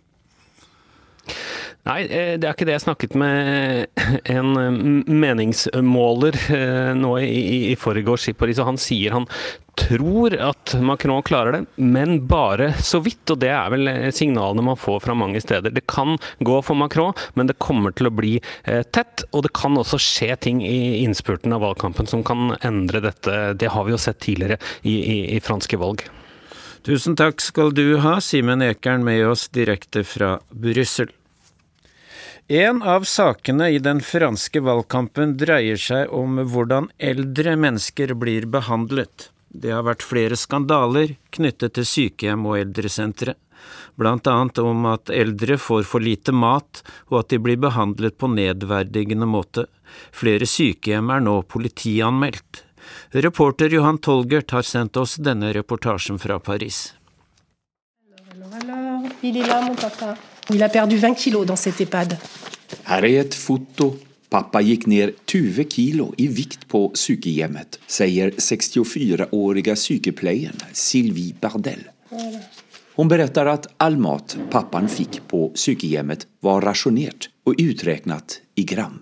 [1.84, 2.78] Nei, eh, det er ikke det.
[2.78, 3.88] Jeg snakket med
[4.32, 9.26] en meningsmåler eh, nå i, i forgårs i Paris, og han sier han
[9.76, 13.28] tror at Macron klarer det, men bare så vidt.
[13.34, 15.74] Og det er vel eh, signalene man får fra mange steder.
[15.76, 19.26] Det kan gå for Macron, men det kommer til å bli tett.
[19.36, 23.52] Og det kan også skje ting i innspurten av valgkampen som kan endre dette.
[23.60, 26.06] Det har vi jo sett tidligere i, i, i franske valg.
[26.84, 31.12] Tusen takk skal du ha, Simen Ekern, med oss direkte fra Brussel.
[32.48, 39.30] En av sakene i den franske valgkampen dreier seg om hvordan eldre mennesker blir behandlet.
[39.48, 43.32] Det har vært flere skandaler knyttet til sykehjem og eldresentre,
[43.96, 48.28] blant annet om at eldre får for lite mat og at de blir behandlet på
[48.28, 49.64] nedverdigende måte.
[50.12, 52.60] Flere sykehjem er nå politianmeldt.
[53.24, 56.90] Reporter Johan Tolgert har sendt oss denne reportasjen fra Paris.
[58.34, 59.40] Alors, alors, Il
[60.48, 62.16] a perdu 20 kilos dans cet EHPAD.
[62.86, 63.94] Her er et foto.
[64.34, 71.84] Pappa gikk ned 20 kilo i vikt på sykehjemmet, sier 64-årige sykepleieren Sylvie Bardell.
[72.96, 78.98] Hun beretter at all mat pappaen fikk på sykehjemmet, var rasjonert og utregnet i gram.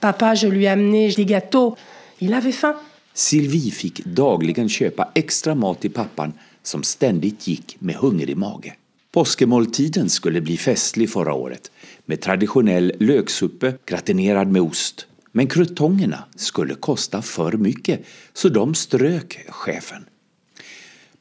[0.00, 1.76] Pappa, je lui amené des gâteaux.
[2.20, 2.74] Il avait faim.
[3.14, 8.74] Sylvie fikk daglig kjøpe ekstra mat til pappaen, som stendig gikk med hungrig mage.
[9.12, 11.70] Påskemåltiden skulle bli festlig forrige året,
[12.06, 15.06] med tradisjonell løksuppe gratinerad med ost.
[15.32, 17.98] Men krutongene skulle koste for mye,
[18.32, 20.06] så de strøk sjefen.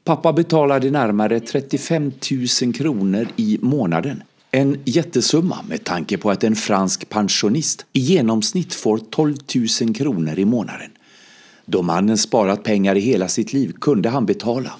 [0.07, 4.23] Pappa betalte nærmere 35 000 kroner i måneden.
[4.51, 9.35] En jättesumma med tanke på at en fransk pensjonist i gjennomsnitt får 12
[9.81, 10.95] 000 kroner i måneden.
[11.65, 14.71] Da mannen sparat penger i hele sitt liv, kunne han betale.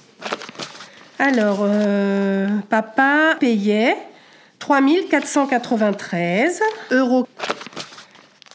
[1.24, 3.96] Alors, euh, papa payait
[4.58, 7.28] 3493 euros.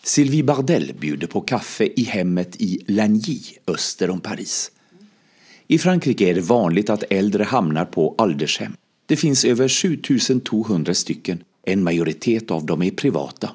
[0.03, 3.39] Sylvie Bardell bjuder på kaffe i hemmet i Lagny
[3.71, 4.73] øster om Paris.
[5.69, 8.75] I Frankrike er det vanlig at eldre havner på aldershjem.
[9.07, 11.45] Det finnes over 7200 stykken.
[11.71, 13.53] En majoritet av dem er private.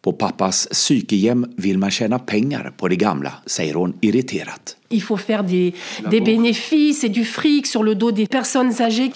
[0.00, 4.76] På pappas sykehjem vil man tjene penger på de gamle, sier hun irritert.
[4.90, 5.74] Il faut faire des,
[6.10, 9.12] des bénéfices et du fric sur le dos des personnes âgées.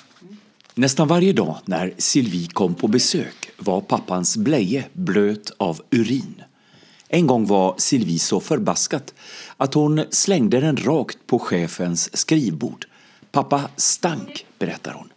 [0.76, 6.42] Nesten hver dag når Sylvie kom på besøk, var pappans bleie bløt av urin.
[7.14, 9.12] En gang var Sylvie så forbasket
[9.62, 12.88] at hun slengte den rakt på sjefens skrivbord.
[13.30, 15.10] Pappa stank, forteller hun.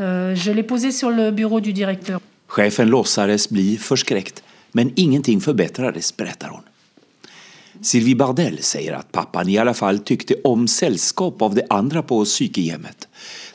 [0.00, 2.20] Euh, je l'ai posé sur le bureau du directeur.
[2.46, 6.62] Chefen låtsades bli förskräckt, men ingenting förbättrades, berättar hon.
[7.80, 12.24] Sylvie Bardell säger att pappan i alla fall tyckte om sällskap av de andra på
[12.24, 13.08] psykehemmet.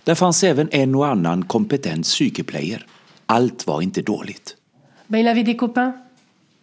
[0.03, 2.86] Där fanns även en och annan kompetent psykeplayer.
[3.25, 4.56] Allt var inte dåligt.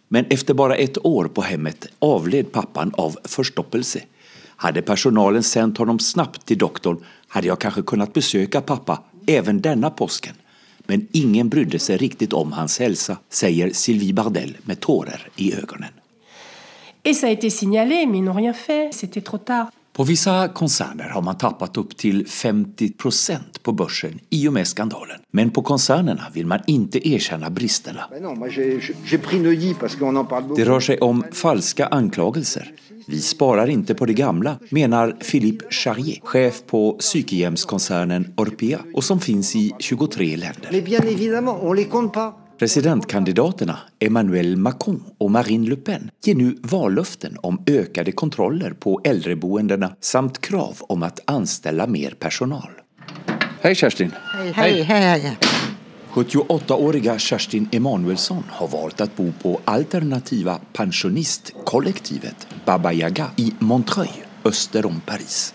[0.07, 4.01] Men efter bara ett år på hemmet avled pappan av förstoppelse.
[4.61, 9.89] Hade personalen sendt honom snabbt till doktorn hade jag kanske kunnat besöka pappa även denna
[9.89, 10.35] påsken.
[10.85, 15.89] Men ingen brydde seg riktig om hans hälsa, sier Sylvie Bardell med tårer i ögonen.
[17.03, 18.93] Et ça a été signalé, mais ils n'ont rien fait.
[18.93, 19.71] C'était trop tard.
[19.93, 25.19] På vissa konserner har man tappat upp till 50% på börsen i och med skandalen.
[25.31, 28.03] Men på koncernerna vill man inte erkänna bristerna.
[30.55, 32.71] Det rör sig om falska anklagelser.
[33.07, 39.19] Vi sparar inte på det gamla, menar Philippe Charrier, chef på psykehjemskoncernen Orpea och som
[39.19, 40.69] finns i 23 länder.
[42.61, 49.87] Presidentkandidaterna Emmanuel Macron og Marine Le Pen gir nå valløften om økede kontroller på eldreboendene
[49.97, 52.69] samt krav om å anstelle mer personal.
[53.63, 54.13] Hei, Kjerstin.
[54.53, 55.31] Hei, hei, hei.
[56.13, 64.85] 78-åriga Kerstin Emanuelsson har valt att bo på alternativa pensionistkollektivet Baba Yaga i Montreuil öster
[64.85, 65.53] om Paris.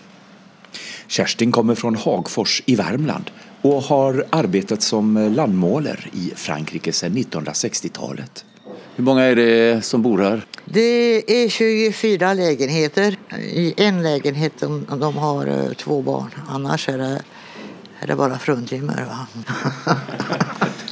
[1.07, 8.45] Kerstin kommer från Hagfors i Värmland och har arbetat som landmåler i Frankrike sedan 1960-talet.
[8.95, 10.45] Hur många är det som bor här?
[10.65, 13.17] Det är 24 lägenheter.
[13.39, 16.29] I en lägenhet de, de har eh, två barn.
[16.47, 17.21] Annars är det,
[17.99, 18.95] är det bara fruntimmer.
[18.95, 19.25] Pensjonistkollektivet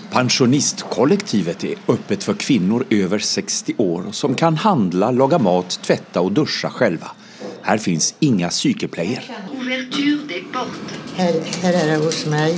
[0.12, 6.32] Pensionistkollektivet är öppet för kvinnor över 60 år som kan handla, laga mat, tvätta och
[6.32, 7.12] duscha själva.
[7.62, 9.24] Här finns inga psykeplejer.
[11.18, 12.58] Här, her er det hos meg.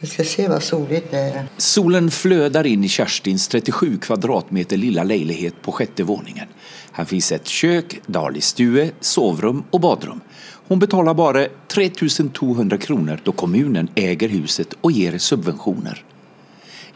[0.00, 1.44] Vi skal se hva soligt det er.
[1.62, 6.50] Solen fløder inn i Kjerstins 37 kvadratmeter lilla leilighet på sjette våningen.
[6.98, 10.24] Her fins et kjøkken, daglig stue, sovrum og badrum.
[10.66, 16.02] Hun betalar bare 3 200 da kommunen eier huset og gir subventioner.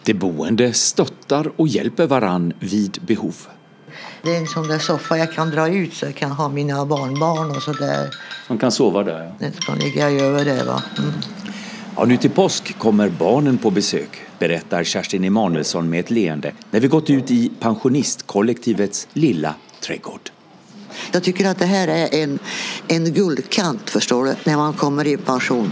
[0.02, 3.46] De boende støtter og hjelper varann ved behov.
[4.26, 6.86] Det är en sån där soffa jag kan dra ut så jag kan ha mina
[6.86, 8.10] barnbarn och så där.
[8.48, 9.46] Man kan sova där ja.
[9.46, 10.82] Det kan ligga över det va.
[10.98, 11.12] Mm.
[11.96, 14.08] Ja, nu till påsk kommer barnen på besök,
[14.38, 20.30] berättar Kerstin Emanuelsson med ett leende när vi gått ut i pensionistkollektivets lilla trädgård.
[21.12, 22.38] Jag tycker att det här är en,
[22.88, 25.70] en guldkant förstår du, när man kommer i pension.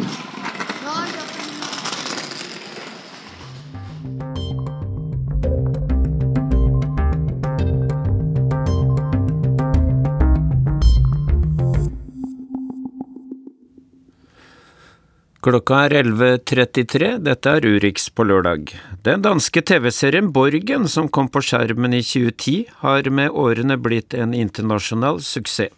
[15.44, 18.70] Klokka er 11.33, dette er Urix på lørdag.
[19.04, 24.32] Den danske TV-serien Borgen, som kom på skjermen i 2010, har med årene blitt en
[24.32, 25.68] internasjonal suksess.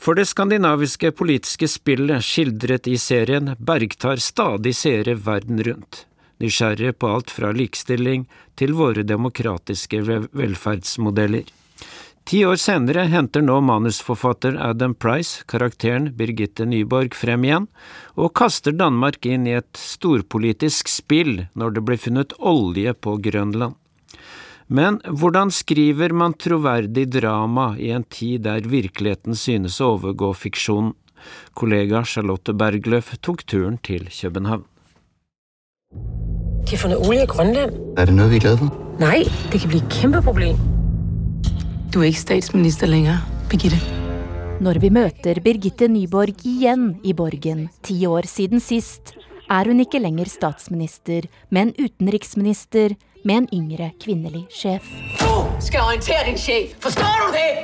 [0.00, 6.06] For det skandinaviske politiske spillet skildret i serien bergtar stadig seere verden rundt,
[6.40, 8.24] nysgjerrige på alt fra likestilling
[8.56, 11.52] til våre demokratiske velferdsmodeller.
[12.24, 17.66] Ti år senere henter nå manusforfatter Adam Price karakteren Birgitte Nyborg frem igjen,
[18.16, 23.76] og kaster Danmark inn i et storpolitisk spill når det blir funnet olje på Grønland.
[24.72, 30.94] Men hvordan skriver man troverdig drama i en tid der virkeligheten synes å overgå fiksjonen?
[31.56, 34.64] Kollega Charlotte Bergløf tok turen til København.
[36.64, 37.76] De har funnet olje i Grønland.
[38.00, 38.72] Er det noe vi er glad for?
[39.00, 40.56] Nei, det kan bli et kæmpe problem.
[41.94, 43.76] Du er ikke statsminister lenger, Birgitte.
[44.66, 49.12] Når vi møter Birgitte Nyborg igjen i Borgen, ti år siden sist,
[49.46, 54.90] er hun ikke lenger statsminister, men utenriksminister med en yngre kvinnelig sjef.
[55.22, 57.54] Du skal orientere din sjef, forstår du det?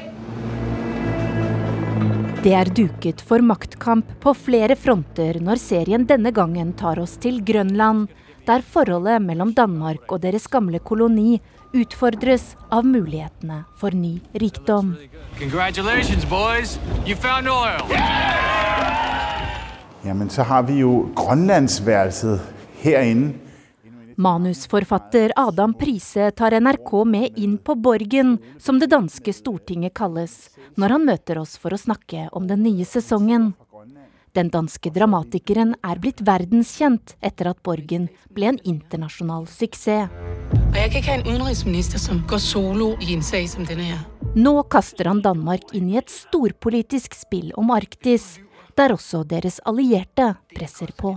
[2.47, 7.43] Det er duket for maktkamp på flere fronter når serien denne gangen tar oss til
[7.43, 8.07] Grønland,
[8.47, 11.41] der forholdet mellom Danmark og deres gamle koloni
[11.73, 14.97] utfordres av mulighetene for ny rikdom.
[20.03, 22.41] Ja, men så har vi jo Grønlandsværelset
[22.83, 23.33] her inne.
[24.21, 30.97] Manusforfatter Adam Prise tar NRK med inn på Borgen, som det danske stortinget kalles, når
[30.97, 33.55] han møter oss for å snakke om den nye sesongen.
[34.37, 40.13] Den danske dramatikeren er blitt verdenskjent etter at Borgen ble en internasjonal suksess.
[40.71, 43.89] Og jeg kan ikke ha en utenriksminister som går solo i en sak som denne
[43.89, 44.05] her.
[44.39, 48.37] Nå kaster han Danmark inn i et storpolitisk spill om Arktis,
[48.79, 51.17] der også deres allierte presser på.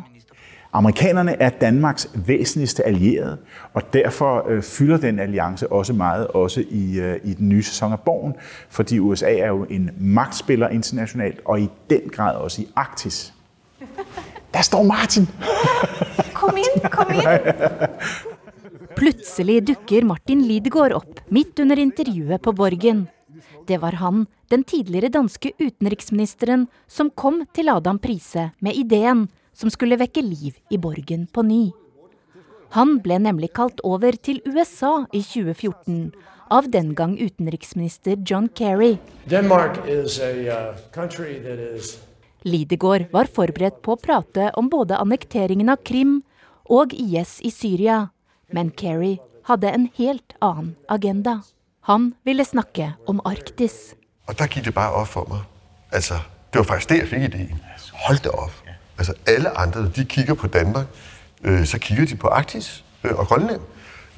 [0.73, 3.37] Amerikanerne er Danmarks væsentligste allierede,
[3.73, 7.91] og derfor øh, fylder den alliance også meget også i, øh, i den nye sæson
[7.91, 8.33] af Borgen,
[8.69, 13.33] fordi USA er jo en magtspiller internationalt, og i den grad også i Arktis.
[14.53, 15.29] Der står Martin!
[16.39, 17.53] Kom inn, kom inn!
[18.97, 23.07] Plutselig dukker Martin Lidegaard opp midt under intervjuet på Borgen.
[23.67, 29.71] Det var han, den tidligere danske utenriksministeren, som kom til Adam Prise med ideen som
[29.73, 31.63] skulle vekke liv i Borgen på ny.
[32.73, 36.13] Han ble nemlig kalt over til USA i 2014
[36.53, 38.97] av den gang utenriksminister John Kerry.
[42.43, 46.21] Lidegård var forberedt på å prate om både annekteringen av Krim
[46.65, 48.09] og IS i Syria,
[48.51, 51.41] men Kerry hadde en helt annen agenda.
[51.87, 53.93] Han ville snakke om Arktis.
[54.27, 55.43] Og der gikk det bare opp for meg.
[55.91, 57.63] Altså, det var faktisk det jeg fikk ideen.
[58.07, 58.62] Hold det opp.
[58.97, 60.85] Altså, alle andre, når de kigger på Danmark,
[61.43, 63.61] øh, så kigger de på Arktis øh, og Grønland.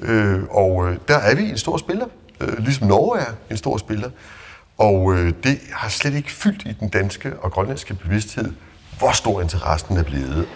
[0.00, 2.06] Øh, og øh, der er vi en stor spiller,
[2.40, 4.10] øh, ligesom Norge er en stor spiller.
[4.78, 8.52] Og øh, det har slet ikke fyldt i den danske og grønlandske bevidsthed,
[8.98, 10.48] hvor stor interessen er blevet.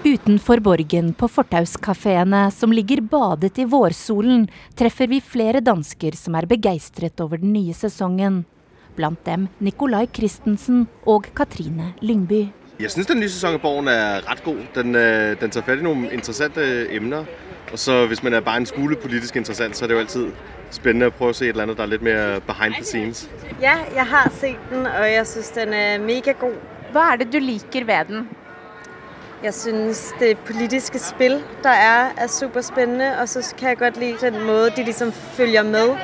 [0.00, 6.48] Utenfor Borgen, på fortauskafeene som ligger badet i vårsolen, treffer vi flere dansker som er
[6.48, 8.46] begeistret over den nye sesongen.
[9.00, 12.48] Blant dem Nicolai Christensen og Katrine Lyngby.
[12.80, 14.58] Jeg syns den nye sesongen Borgen er rett god.
[14.74, 16.60] Den, øh, den tar fatt i noen interessante
[16.92, 17.24] emner.
[17.72, 20.26] Og så Hvis man er bare en skole politisk interessant, så er det jo alltid
[20.70, 23.28] spennende å prøve å se et eller annet der er litt mer behind the scenes.
[23.62, 26.60] Ja, jeg har sett den, og jeg syns den er megagod.
[26.92, 28.28] Hva er det du liker ved den?
[29.42, 33.14] Jeg syns det politiske spill der er, er superspennende.
[33.20, 35.96] Og så kan jeg godt like den måten de liksom følger med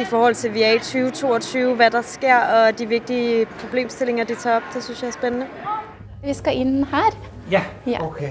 [0.00, 4.60] i forhold til vi i 2022, hva der skjer og de viktige problemstillinger de tar
[4.60, 4.68] opp.
[4.72, 5.48] Det syns jeg er spennende.
[6.22, 7.16] Vi skal inn her.
[7.52, 7.62] Ja,
[8.00, 8.22] ok.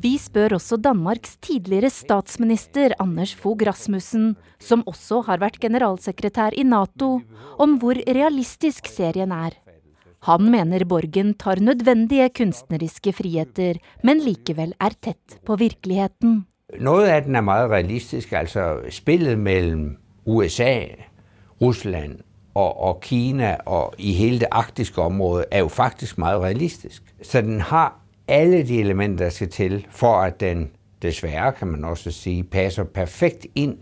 [0.00, 6.64] Vi spør også Danmarks tidligere statsminister Anders Fogh Rasmussen, som også har vært generalsekretær i
[6.66, 7.20] Nato,
[7.60, 9.58] om hvor realistisk serien er.
[10.24, 16.46] Han mener Borgen tar nødvendige kunstneriske friheter, men likevel er tett på virkeligheten.
[16.80, 18.32] Noe av den er meget realistisk.
[18.32, 19.92] altså Spillet mellom
[20.26, 20.80] USA,
[21.62, 22.18] Russland
[22.54, 27.02] og, og Kina og i hele det arktiske området er jo faktisk meget realistisk.
[27.22, 30.70] Så den har alle de elementer der skal til for at den
[31.02, 33.76] dessverre, kan man også si, passer perfekt inn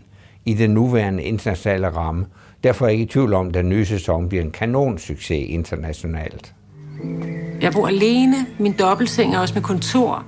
[0.45, 2.25] i den nåværende internasjonale ramme.
[2.63, 6.53] Derfor er jeg ikke i tvil om at den nye sesongen blir en kanonsuksess internasjonalt.
[7.61, 8.45] Jeg bor alene.
[8.59, 10.25] Min dobbeltseng er også med kontor.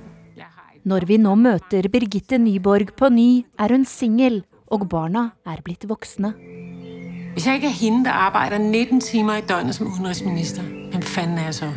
[0.84, 5.86] Når vi nå møter Birgitte Nyborg på ny, er hun singel, og barna er blitt
[5.88, 6.32] voksne.
[7.36, 11.38] Hvis jeg ikke er hende der arbeider 19 timer i døgnet som utenriksminister, hvem fanden
[11.38, 11.70] er jeg så?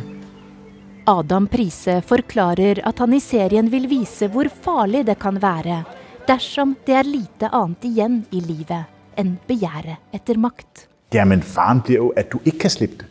[1.10, 5.82] Adam Prise forklarer at han i serien vil vise hvor farlig det kan være
[6.28, 10.86] dersom det er lite annet igjen i livet enn begjæret etter makt.
[11.12, 13.08] Ja, men faren blir jo at du ikke kan slippe det.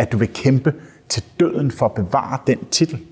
[0.00, 0.72] At du vil kjempe
[1.12, 3.02] til døden for å bevare den titel.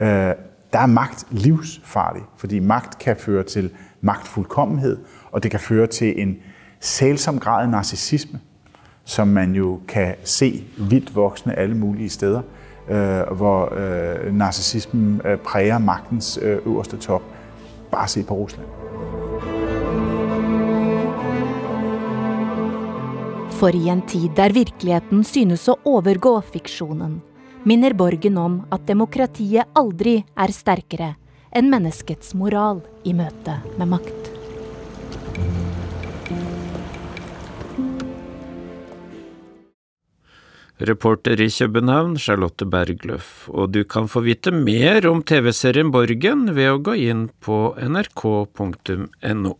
[0.00, 0.36] Uh,
[0.70, 3.70] der er makt livsfarlig, fordi makt kan føre til
[4.06, 5.00] magtfullkommenhet,
[5.32, 6.36] og det kan føre til en
[6.80, 8.40] sælsom grad av narcissisme,
[9.04, 12.42] som man jo kan se vidt voksende alle mulige steder,
[12.88, 17.22] øh, hvor øh, narsissismen præger magtens øverste top.
[17.90, 18.68] Bare se på Rusland.
[23.60, 27.18] For i en tid der virkeligheten synes å overgå fiksjonen,
[27.68, 31.10] minner Borgen om at demokratiet aldri er sterkere
[31.52, 34.19] enn menneskets moral i møte med makt.
[40.80, 46.70] Reporter i København, Charlotte Bergløff, og du kan få vite mer om TV-serien Borgen ved
[46.72, 49.52] å gå inn på nrk.no.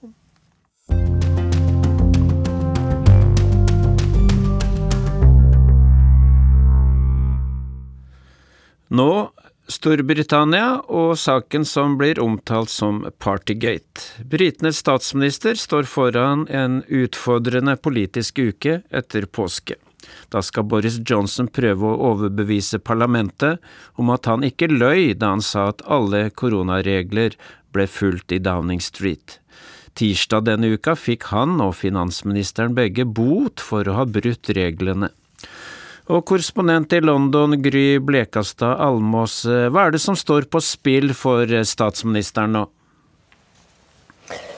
[8.91, 9.11] Nå
[9.71, 14.03] Storbritannia og saken som blir omtalt som Partygate.
[14.27, 19.77] Britenes statsminister står foran en utfordrende politisk uke etter påske.
[20.33, 23.61] Da skal Boris Johnson prøve å overbevise parlamentet
[24.01, 27.37] om at han ikke løy da han sa at alle koronaregler
[27.71, 29.39] ble fulgt i Downing Street.
[29.95, 35.13] Tirsdag denne uka fikk han og finansministeren begge bot for å ha brutt reglene.
[36.11, 41.47] Og korrespondent i London, Gry Blekastad Almås, hva er det som står på spill for
[41.47, 42.65] statsministeren nå?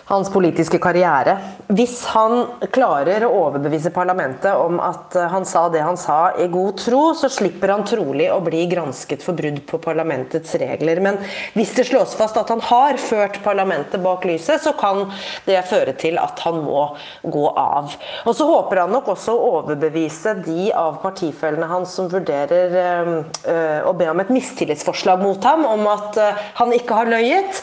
[0.04, 1.36] Hans politiske karriere.
[1.72, 6.80] Hvis han klarer å overbevise parlamentet om at han sa det han sa i god
[6.82, 11.00] tro, så slipper han trolig å bli gransket for brudd på parlamentets regler.
[11.04, 11.20] Men
[11.54, 15.06] hvis det slås fast at han har ført parlamentet bak lyset, så kan
[15.46, 16.84] det føre til at han må
[17.22, 17.94] gå av.
[18.26, 23.80] Og så håper han nok også å overbevise de av partifellene hans som vurderer øh,
[23.86, 26.18] å be om et mistillitsforslag mot ham, om at
[26.58, 27.60] han ikke har løyet,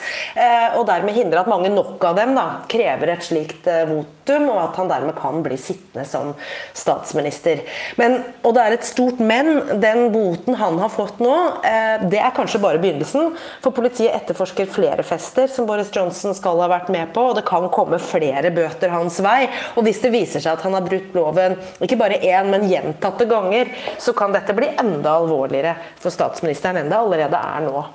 [0.78, 4.60] og dermed hindre at mange nok av dem da, krever et slikt eh, votum, og
[4.62, 6.34] at han dermed kan bli sittende som
[6.78, 7.64] statsminister.
[8.00, 9.52] Men, og det er et stort men.
[9.82, 13.34] Den boten han har fått nå, eh, det er kanskje bare begynnelsen.
[13.64, 17.46] For politiet etterforsker flere fester som Boris Johnson skal ha vært med på, og det
[17.50, 19.48] kan komme flere bøter hans vei.
[19.76, 23.28] Og hvis det viser seg at han har brutt loven ikke bare én, men gjentatte
[23.30, 23.72] ganger,
[24.02, 27.88] så kan dette bli enda alvorligere for statsministeren enn det allerede er nå.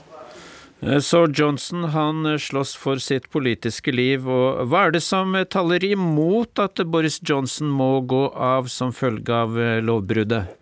[0.86, 5.34] Eh, så Johnson han eh, slåss for sitt politiske liv, og hva er det som
[5.34, 10.52] eh, taler imot at Boris Johnson må gå av som følge av lovbruddet?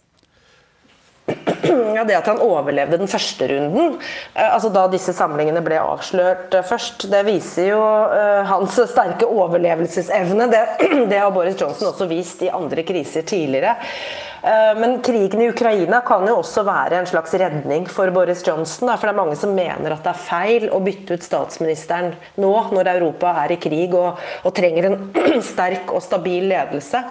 [1.93, 3.95] Ja, Det at han overlevde den første runden,
[4.35, 7.79] altså da disse samlingene ble avslørt først, det viser jo
[8.49, 10.49] hans sterke overlevelsesevne.
[10.51, 10.63] Det,
[11.13, 13.77] det har Boris Johnson også vist i andre kriser tidligere.
[14.43, 18.91] Eh, men krigen i Ukraina kan jo også være en slags redning for Boris Johnson.
[18.91, 22.53] For det er mange som mener at det er feil å bytte ut statsministeren nå,
[22.75, 24.99] når Europa er i krig og, og trenger en
[25.53, 27.05] sterk og stabil ledelse.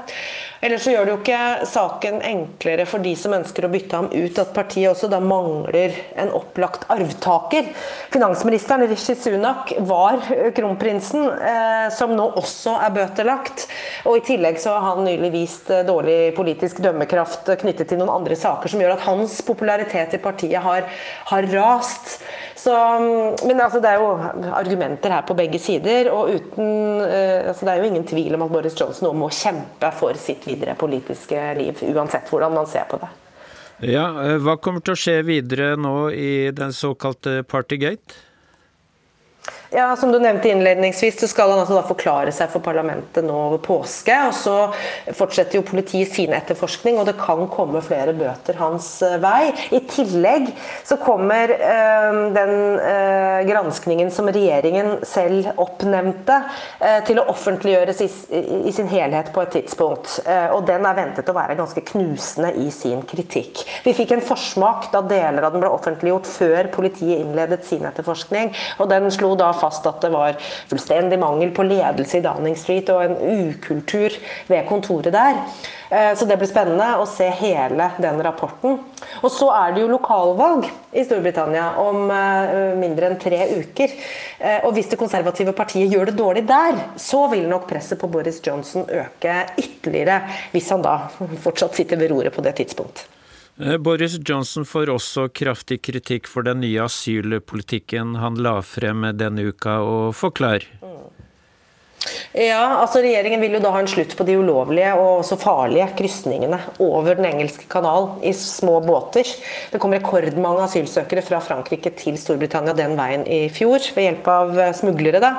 [0.62, 4.10] Ellers så gjør det jo ikke saken enklere for de som ønsker å bytte ham
[4.14, 7.72] ut, at partiet også da mangler en opplagt arvtaker.
[8.14, 10.22] Finansministeren Rishi Sunak var
[10.54, 13.66] kronprinsen, eh, som nå også er bøtelagt.
[14.06, 18.14] Og I tillegg så har han nylig vist eh, dårlig politisk dømmekraft knyttet til noen
[18.20, 20.86] andre saker som gjør at hans popularitet i partiet har,
[21.34, 22.20] har rast.
[22.62, 26.12] Så, mm, men altså, det er jo argumenter her på begge sider.
[26.14, 29.30] og uten, eh, altså, Det er jo ingen tvil om at Boris Johnson nå må
[29.34, 33.10] kjempe for sitt videre politiske liv, uansett hvordan man ser på det.
[33.90, 38.20] Ja, eh, Hva kommer til å skje videre nå i den såkalte Partygate?
[39.74, 43.32] Ja, Som du nevnte innledningsvis, så skal han altså da forklare seg for parlamentet nå
[43.32, 44.12] over påske.
[44.28, 44.56] og Så
[45.16, 49.54] fortsetter jo politiet sin etterforskning, og det kan komme flere bøter hans eh, vei.
[49.72, 50.50] I tillegg
[50.84, 52.52] så kommer øh, den
[52.84, 56.42] øh, granskningen som regjeringen selv oppnevnte,
[56.82, 58.10] øh, til å offentliggjøres i,
[58.68, 60.18] i, sin helhet på et tidspunkt.
[60.52, 63.64] og Den er ventet å være ganske knusende i sin kritikk.
[63.88, 68.52] Vi fikk en forsmak da deler av den ble offentliggjort før politiet innledet sin etterforskning.
[68.78, 70.40] og den slo da fast at det var
[70.72, 74.18] fullstendig mangel på ledelse i Downing Street og en ukultur
[74.50, 75.40] ved kontoret der.
[75.92, 78.78] Eh, så det blir spennende å se hele den rapporten.
[79.22, 83.96] Og så er det jo lokalvalg i Storbritannia om eh, mindre enn tre uker.
[84.40, 88.10] Eh, og hvis det konservative partiet gjør det dårlig der, så vil nok presset på
[88.12, 90.22] Boris Johnson øke ytterligere,
[90.56, 91.02] hvis han da
[91.44, 93.04] fortsatt sitter ved roret på det tidspunkt.
[93.62, 99.52] Eh, Boris Johnson får også kraftig kritikk for den nye asylpolitikken han la frem denne
[99.52, 100.66] uka, og forklar.
[102.32, 105.90] Ja, altså Regjeringen vil jo da ha en slutt på de ulovlige og også farlige
[106.00, 109.28] krysningene over Den engelske kanal i små båter.
[109.70, 114.54] Det kom rekordmange asylsøkere fra Frankrike til Storbritannia den veien i fjor ved hjelp av
[114.58, 115.22] eh, smuglere.
[115.22, 115.32] da.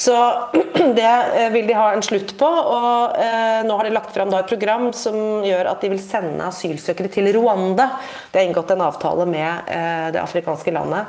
[0.00, 0.16] Så
[0.98, 2.48] det eh, vil de ha en slutt på.
[2.48, 6.48] og eh, Nå har de lagt fram et program som gjør at de vil sende
[6.48, 7.90] asylsøkere til Rwanda.
[8.32, 9.70] Det er inngått en avtale med
[10.12, 11.08] det afrikanske landet.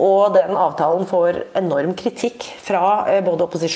[0.00, 3.71] Og den avtalen får enorm kritikk fra både opposisjonen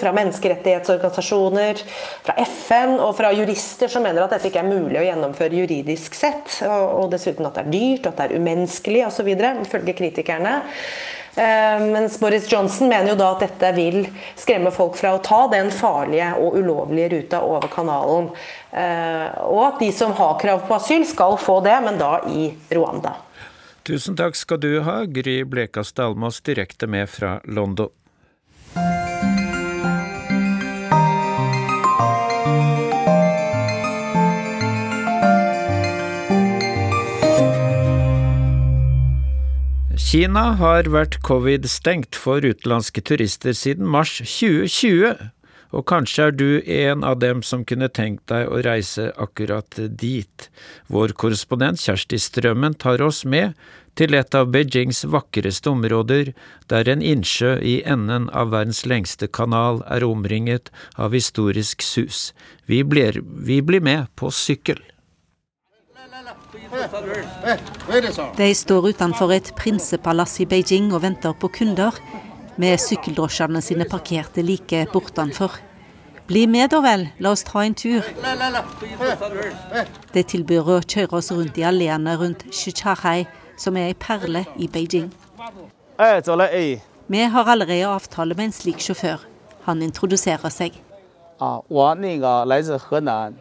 [0.00, 1.82] fra menneskerettighetsorganisasjoner,
[2.26, 6.16] fra FN og fra jurister som mener at dette ikke er mulig å gjennomføre juridisk
[6.18, 6.60] sett.
[6.68, 9.30] Og dessuten at det er dyrt, at det er umenneskelig osv.
[9.34, 10.58] ifølge kritikerne.
[11.38, 14.00] Eh, mens Boris Johnson mener jo da at dette vil
[14.34, 18.32] skremme folk fra å ta den farlige og ulovlige ruta over kanalen.
[18.72, 22.50] Eh, og at de som har krav på asyl, skal få det, men da i
[22.74, 23.14] Rwanda.
[23.86, 27.94] Tusen takk skal du ha, Gry Blekastad Almås direkte med fra London.
[40.08, 45.18] Kina har vært covid-stengt for utenlandske turister siden mars 2020,
[45.76, 50.48] og kanskje er du en av dem som kunne tenkt deg å reise akkurat dit.
[50.88, 53.52] Vår korrespondent Kjersti Strømmen tar oss med
[54.00, 56.32] til et av Beijings vakreste områder,
[56.72, 62.30] der en innsjø i enden av verdens lengste kanal er omringet av historisk sus.
[62.64, 64.80] Vi blir, vi blir med på sykkel.
[68.37, 71.91] De står utenfor et prinsepalass i Beijing og venter på kunder,
[72.57, 75.57] med sykkeldrosjene sine parkerte like bortenfor.
[76.27, 78.05] Bli med da vel, la oss ta en tur.
[80.13, 83.25] De tilbyr å kjøre oss rundt i alleene rundt Shichahai,
[83.57, 85.11] som er ei perle i Beijing.
[87.07, 89.19] Vi har allerede avtale med en slik sjåfør.
[89.65, 90.71] Han introduserer seg.
[91.39, 93.33] Ah, 我那个来自河南，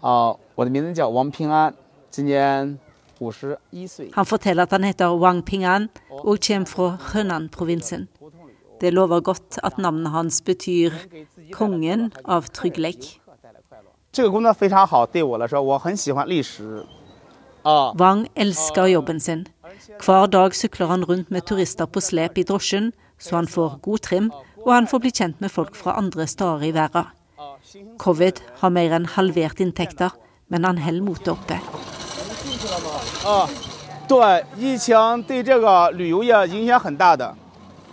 [0.00, 1.74] 啊，我的名字叫王平安。
[4.13, 8.07] han forteller at han heter Wang Pingan og kommer fra Henan-provinsen.
[8.81, 10.91] Det lover godt at navnet hans betyr
[11.51, 13.19] 'kongen av trygghet'.
[17.95, 19.47] Wang elsker jobben sin.
[20.05, 23.97] Hver dag sykler han rundt med turister på slep i drosjen, så han får god
[23.97, 24.31] trim,
[24.65, 27.05] og han får bli kjent med folk fra andre steder i verden.
[27.99, 30.09] Covid har mer enn halvert inntekter,
[30.49, 31.59] men han holder motet oppe.
[33.24, 33.48] 啊，
[34.08, 37.34] 对，疫情对这个旅游业影响很大的。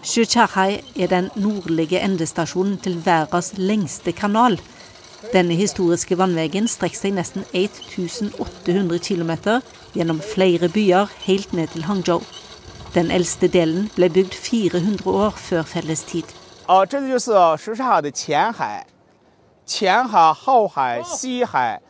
[0.04, 4.60] Shuchahai er den nordlige endestasjonen til verdens lengste kanal.
[5.34, 9.62] Denne historiske vannveien strekker seg nesten 1800 km
[9.94, 12.22] gjennom flere byer helt ned til Hangzhou.
[12.94, 16.26] Den eldste delen ble bygd 400 år før felles tid.
[16.68, 18.86] Ah, 这就是什刹海的前海，
[19.66, 21.82] 前海、后海、西海。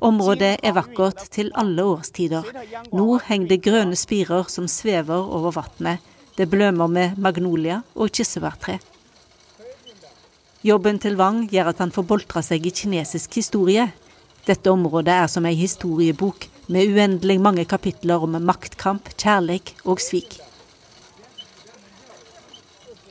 [0.00, 2.46] Området er vakkert til alle årstider.
[2.94, 6.04] Nå henger det grønne spirer som svever over vannet.
[6.38, 8.78] Det blømmer med magnolia og kirsebærtre.
[10.62, 13.88] Jobben til Wang gjør at han får boltra seg i kinesisk historie.
[14.46, 20.38] Dette området er som ei historiebok, med uendelig mange kapitler om maktkamp, kjærleik og svik.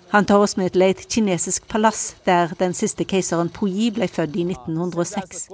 [0.09, 4.35] Han tar oss med til et kinesisk palass, der den siste keiseren Puyi ble født
[4.39, 5.49] i 1906.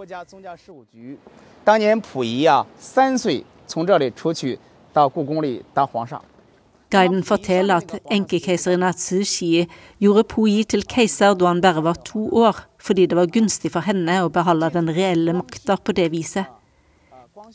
[6.94, 9.64] Guiden forteller at enkekeiseren Atsushi
[10.00, 13.82] gjorde Puyi til keiser da han bare var to år, fordi det var gunstig for
[13.82, 16.46] henne å beholde den reelle makta på det viset.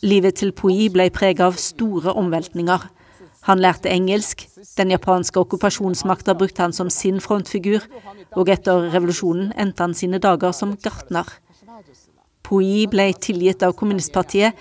[0.02, 2.88] Livet til Puyi ble preget av store omveltninger.
[3.48, 4.44] Han lærte engelsk,
[4.76, 7.86] den japanske okkupasjonsmakta brukte han som sin frontfigur,
[8.36, 11.24] og etter revolusjonen endte han sine dager som gartner.
[12.44, 14.52] Pui ble tilgitt av kommunistpartiet,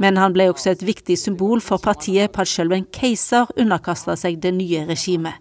[0.00, 4.16] men han ble også et viktig symbol for partiet på at selv en keiser underkasta
[4.16, 5.36] seg det nye regimet.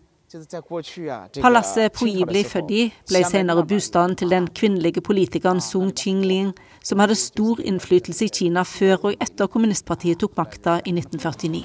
[1.41, 6.51] Palasset Pui ble født i, ble senere bostaden til den kvinnelige politikeren Sung Qingling,
[6.83, 11.63] som hadde stor innflytelse i Kina før og etter kommunistpartiet tok makta i 1949.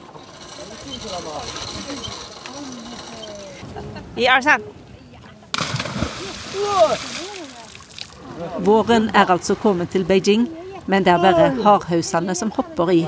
[8.58, 10.48] Våren er altså kommet til Beijing,
[10.86, 13.02] men det er bare hardhausene som hopper i.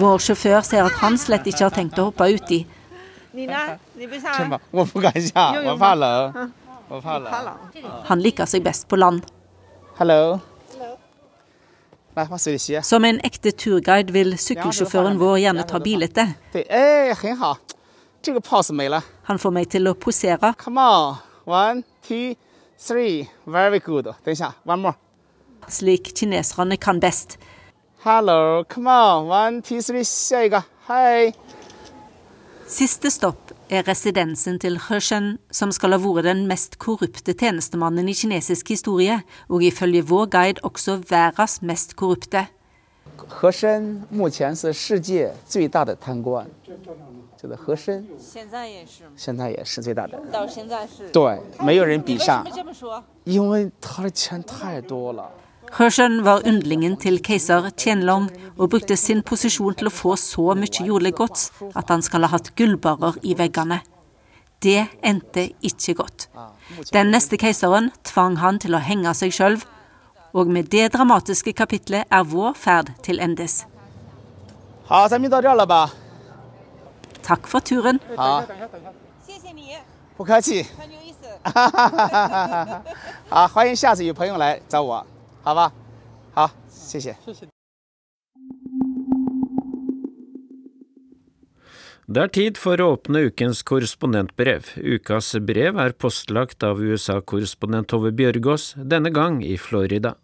[0.00, 2.60] Vår sjåfør ser at han slett ikke har tenkt å hoppe uti.
[8.12, 9.24] Han liker seg best på land.
[9.98, 10.40] Hello.
[12.82, 16.24] Som en ekte turguide vil sykkelsjåføren vår gjerne ta bilde.
[19.28, 20.52] Han får meg til å posere.
[25.68, 27.38] Slik kineserne kan best.
[32.68, 38.14] Siste stopp er residensen til Heshen, som skal ha vært den mest korrupte tjenestemannen i
[38.16, 42.46] kinesisk historie, og ifølge vår guide også verdens mest korrupte.
[43.18, 43.24] He
[49.16, 49.48] Shen er
[55.76, 60.86] Hershen var yndlingen til keiser Qianlong og brukte sin posisjon til å få så mye
[60.86, 63.80] jordlig gods at han skal ha hatt gullbarer i veggene.
[64.62, 66.28] Det endte ikke godt.
[66.92, 69.58] Den neste keiseren tvang han til å henge seg sjøl,
[70.34, 73.64] og med det dramatiske kapitlet er vår ferd til endes.
[77.22, 78.00] Takk for turen.
[78.16, 78.42] Ha.
[85.47, 85.79] 好，欢迎下次
[86.33, 86.47] 有朋友来找我，好吧？
[86.47, 87.15] 好，谢谢。
[92.05, 94.75] Det er tid for å åpne ukens korrespondentbrev.
[94.75, 100.17] Ukas brev er postlagt av USA-korrespondent Tove Bjørgaas, denne gang i Florida.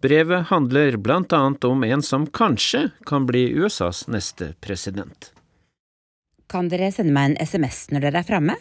[0.00, 5.32] Brevet handler blant annet om en som kanskje kan bli USAs neste president.
[6.46, 8.54] Kan dere sende meg en SMS når dere er framme?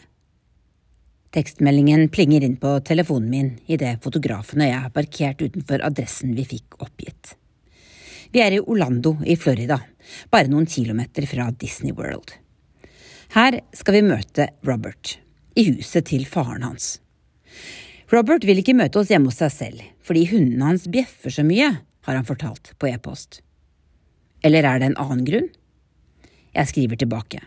[1.31, 6.43] Tekstmeldingen plinger inn på telefonen min idet fotografen og jeg har parkert utenfor adressen vi
[6.57, 7.37] fikk oppgitt.
[8.35, 9.79] Vi er i Orlando i Florida,
[10.31, 12.35] bare noen kilometer fra Disney World.
[13.37, 15.21] Her skal vi møte Robert,
[15.55, 16.97] i huset til faren hans.
[18.11, 21.77] Robert vil ikke møte oss hjemme hos seg selv, fordi hundene hans bjeffer så mye,
[22.07, 23.45] har han fortalt på e-post.
[24.43, 25.51] Eller er det en annen grunn?
[26.57, 27.45] Jeg skriver tilbake.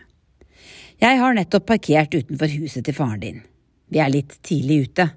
[1.02, 3.42] Jeg har nettopp parkert utenfor huset til faren din.
[3.92, 5.08] Vi er litt tidlig ute.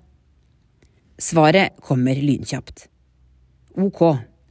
[1.17, 2.87] Svaret kommer lynkjapt.
[3.77, 4.01] Ok,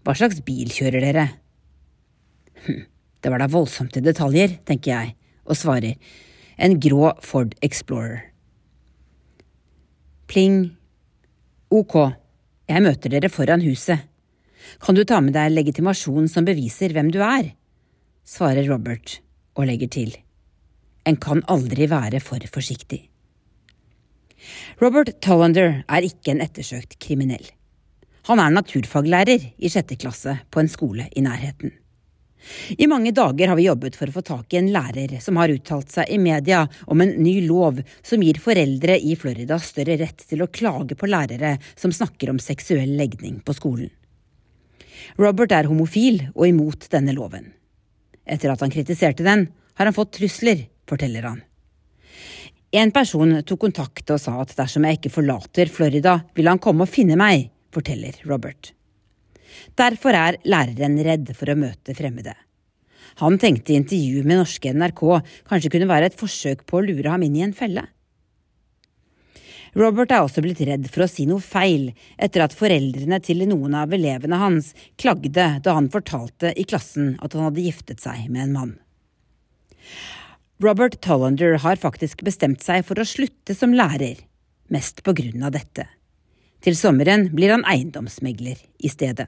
[0.06, 1.26] hva slags bil kjører dere?
[2.66, 2.82] Hm,
[3.22, 5.14] det var da voldsomt i detaljer, tenker jeg,
[5.46, 5.98] og svarer
[6.56, 8.32] en grå Ford Explorer.
[10.26, 10.72] Pling.
[11.70, 11.94] Ok,
[12.66, 14.06] jeg møter dere foran huset.
[14.82, 17.52] Kan du ta med deg legitimasjon som beviser hvem du er?
[18.26, 19.20] svarer Robert
[19.54, 20.16] og legger til.
[21.06, 23.04] En kan aldri være for forsiktig.
[24.82, 27.46] Robert Tollander er ikke en ettersøkt kriminell.
[28.26, 31.74] Han er naturfaglærer i sjette klasse på en skole i nærheten.
[32.78, 35.50] I mange dager har vi jobbet for å få tak i en lærer som har
[35.50, 40.26] uttalt seg i media om en ny lov som gir foreldre i Florida større rett
[40.28, 43.90] til å klage på lærere som snakker om seksuell legning på skolen.
[45.18, 47.52] Robert er homofil og imot denne loven.
[48.26, 51.42] Etter at han kritiserte den, har han fått trusler, forteller han.
[52.74, 56.86] En person tok kontakt og sa at dersom jeg ikke forlater Florida, vil han komme
[56.86, 58.72] og finne meg, forteller Robert.
[59.78, 62.34] Derfor er læreren redd for å møte fremmede.
[63.22, 65.02] Han tenkte intervjuet med norske NRK
[65.48, 67.86] kanskje kunne være et forsøk på å lure ham inn i en felle.
[69.76, 73.76] Robert er også blitt redd for å si noe feil etter at foreldrene til noen
[73.76, 78.46] av elevene hans klagde da han fortalte i klassen at han hadde giftet seg med
[78.46, 78.72] en mann.
[80.58, 84.22] Robert Tollander har faktisk bestemt seg for å slutte som lærer,
[84.72, 85.84] mest på grunn av dette.
[86.64, 89.26] Til sommeren blir han eiendomsmegler i stedet.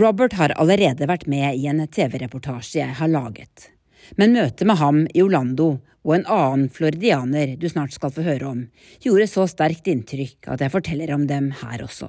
[0.00, 3.68] Robert har allerede vært med i en TV-reportasje jeg har laget,
[4.16, 8.48] men møtet med ham i Orlando og en annen floridianer du snart skal få høre
[8.54, 8.66] om,
[9.04, 12.08] gjorde så sterkt inntrykk at jeg forteller om dem her også.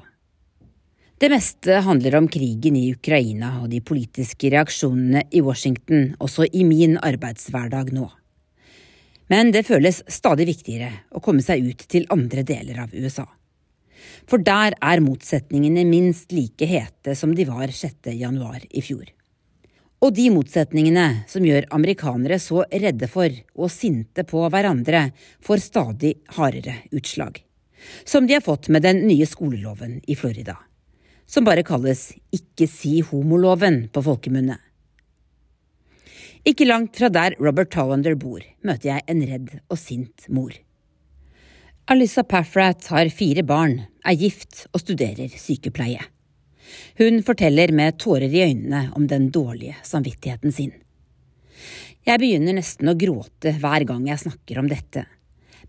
[1.15, 6.65] Det meste handler om krigen i Ukraina og de politiske reaksjonene i Washington også i
[6.67, 8.09] min arbeidshverdag nå.
[9.31, 13.23] Men det føles stadig viktigere å komme seg ut til andre deler av USA.
[14.27, 18.11] For der er motsetningene minst like hete som de var 6.
[18.11, 19.07] januar i fjor.
[20.03, 25.07] Og de motsetningene som gjør amerikanere så redde for og sinte på hverandre,
[25.39, 27.39] får stadig hardere utslag.
[28.03, 30.59] Som de har fått med den nye skoleloven i Florida
[31.25, 34.59] som bare kalles Ikke si homoloven på folkemunne.
[36.45, 40.53] Ikke langt fra der Robert Tollander bor, møter jeg en redd og sint mor.
[41.89, 46.05] Alyssa Paffrat har fire barn, er gift og studerer sykepleie.
[47.01, 50.73] Hun forteller med tårer i øynene om den dårlige samvittigheten sin.
[52.05, 55.07] Jeg begynner nesten å gråte hver gang jeg snakker om dette,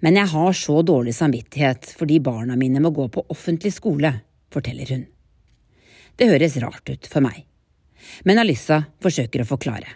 [0.05, 4.13] men jeg har så dårlig samvittighet fordi barna mine må gå på offentlig skole,
[4.53, 5.07] forteller hun.
[6.17, 7.45] Det høres rart ut for meg.
[8.25, 9.89] Men Alyssa forsøker å forklare.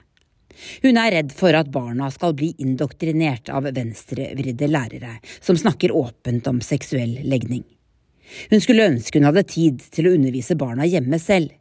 [0.83, 6.51] Hun er redd for at barna skal bli indoktrinert av venstrevridde lærere som snakker åpent
[6.51, 7.65] om seksuell legning.
[8.51, 11.55] Hun skulle ønske hun hadde tid til å undervise barna hjemme selv,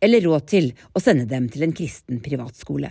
[0.00, 2.90] eller råd til å sende dem til en kristen privatskole.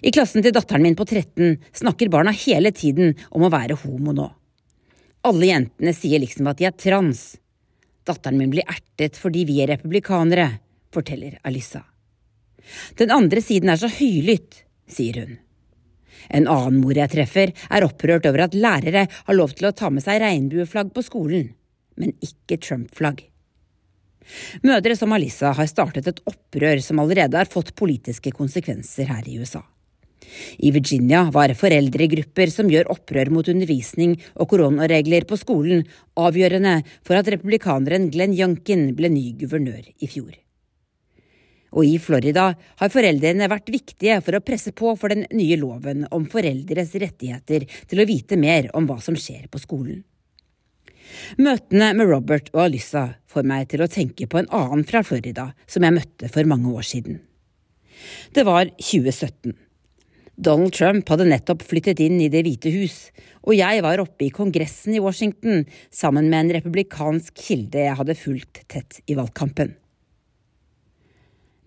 [0.00, 4.14] I klassen til datteren min på 13 snakker barna hele tiden om å være homo
[4.16, 4.28] nå.
[5.28, 7.36] Alle jentene sier liksom at de er trans,
[8.08, 10.48] Datteren min blir ertet fordi vi er republikanere,
[10.94, 11.82] forteller Alissa.
[13.00, 15.36] Den andre siden er så høylytt, sier hun.
[16.28, 19.90] En annen mor jeg treffer, er opprørt over at lærere har lov til å ta
[19.92, 21.50] med seg regnbueflagg på skolen,
[22.00, 23.22] men ikke Trump-flagg.
[24.66, 29.38] Mødre som Alissa har startet et opprør som allerede har fått politiske konsekvenser her i
[29.40, 29.62] USA.
[30.58, 35.84] I Virginia var foreldregrupper som gjør opprør mot undervisning og koronaregler på skolen,
[36.18, 40.34] avgjørende for at republikaneren Glenn Youngkin ble ny guvernør i fjor.
[41.76, 42.50] Og i Florida
[42.80, 47.66] har foreldrene vært viktige for å presse på for den nye loven om foreldres rettigheter
[47.88, 50.00] til å vite mer om hva som skjer på skolen.
[51.40, 55.50] Møtene med Robert og Alyssa får meg til å tenke på en annen fra Florida
[55.68, 57.20] som jeg møtte for mange år siden.
[58.32, 59.56] Det var 2017.
[60.38, 62.98] Donald Trump hadde nettopp flyttet inn i Det hvite hus,
[63.42, 68.14] og jeg var oppe i Kongressen i Washington sammen med en republikansk kilde jeg hadde
[68.14, 69.72] fulgt tett i valgkampen.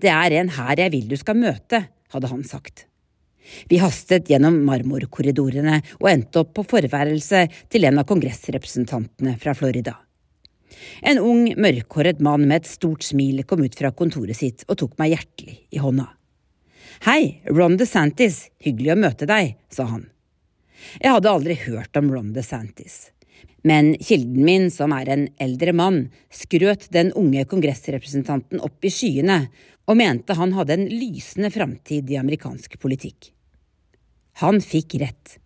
[0.01, 1.84] Det er en her jeg vil du skal møte,
[2.15, 2.86] hadde han sagt.
[3.67, 9.97] Vi hastet gjennom marmorkorridorene og endte opp på forværelse til en av kongressrepresentantene fra Florida.
[11.03, 14.95] En ung, mørkhåret mann med et stort smil kom ut fra kontoret sitt og tok
[15.01, 16.07] meg hjertelig i hånda.
[17.02, 20.04] Hei, Ron DeSantis, hyggelig å møte deg, sa han.
[21.02, 23.08] Jeg hadde aldri hørt om Ron DeSantis.
[23.66, 25.97] Men kilden min, som er en eldre mann,
[26.30, 29.39] skrøt den unge kongressrepresentanten opp i skyene
[29.89, 33.32] og mente han hadde en lysende framtid i amerikansk politikk.
[34.45, 35.39] Han fikk rett.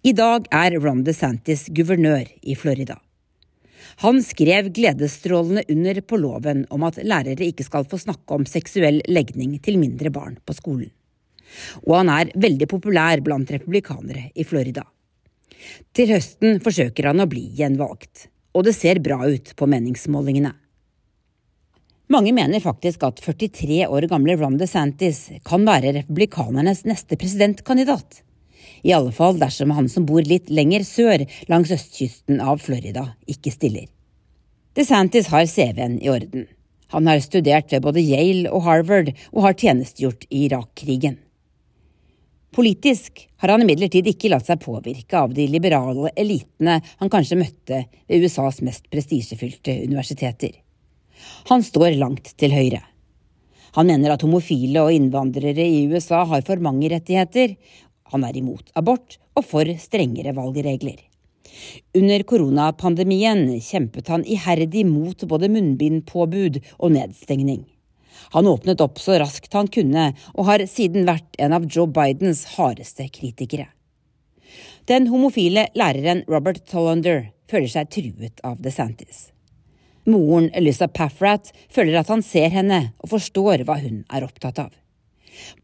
[0.00, 2.96] I dag er Ron DeSantis guvernør i Florida.
[4.04, 9.00] Han skrev gledesstrålende under på loven om at lærere ikke skal få snakke om seksuell
[9.08, 10.90] legning til mindre barn på skolen.
[11.86, 14.84] Og han er veldig populær blant republikanere i Florida.
[15.96, 20.52] Til høsten forsøker han å bli gjenvalgt, og det ser bra ut på meningsmålingene.
[22.12, 28.20] Mange mener faktisk at 43 år gamle Ron DeSantis kan være republikanernes neste presidentkandidat.
[28.86, 33.50] I alle fall dersom han som bor litt lenger sør langs østkysten av Florida, ikke
[33.50, 33.88] stiller.
[34.78, 36.46] DeSantis har CV-en i orden.
[36.94, 41.16] Han har studert ved både Yale og Harvard og har tjenestegjort i Irak-krigen.
[42.54, 47.82] Politisk har han imidlertid ikke latt seg påvirke av de liberale elitene han kanskje møtte
[48.06, 50.54] ved USAs mest prestisjefylte universiteter.
[51.50, 52.84] Han står langt til høyre.
[53.76, 57.58] Han mener at homofile og innvandrere i USA har for mange rettigheter,
[58.12, 60.98] Han er imot abort og for strengere valgregler.
[61.96, 67.64] Under koronapandemien kjempet han iherdig mot både munnbindpåbud og nedstengning.
[68.34, 72.44] Han åpnet opp så raskt han kunne, og har siden vært en av Joe Bidens
[72.56, 73.68] hardeste kritikere.
[74.86, 79.30] Den homofile læreren Robert Tollander føler seg truet av DeSantis.
[80.06, 84.70] Moren Elisa Paffrat føler at han ser henne og forstår hva hun er opptatt av.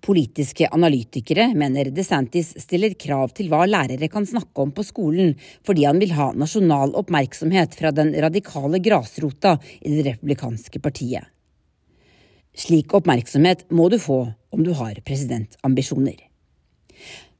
[0.04, 5.34] Politiske analytikere mener DeSantis stiller krav til hva lærere kan snakke om på skolen,
[5.66, 11.28] fordi han vil ha nasjonal oppmerksomhet fra den radikale grasrota i det republikanske partiet.
[12.52, 16.18] Slik oppmerksomhet må du få om du har presidentambisjoner.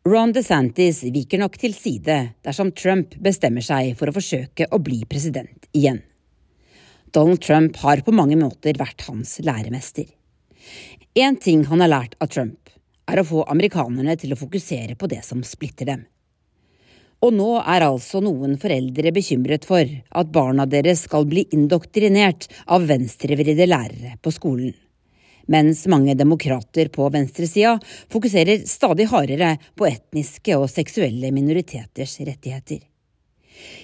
[0.09, 5.05] Ron DeSantis viker nok til side dersom Trump bestemmer seg for å forsøke å bli
[5.07, 6.01] president igjen.
[7.13, 10.09] Donald Trump har på mange måter vært hans læremester.
[11.15, 12.71] Én ting han har lært av Trump,
[13.07, 16.07] er å få amerikanerne til å fokusere på det som splitter dem.
[17.23, 22.89] Og nå er altså noen foreldre bekymret for at barna deres skal bli indoktrinert av
[22.89, 24.73] venstrevridde lærere på skolen
[25.47, 27.79] mens mange demokrater på venstresida
[28.13, 32.81] fokuserer stadig hardere på etniske og seksuelle minoriteters rettigheter.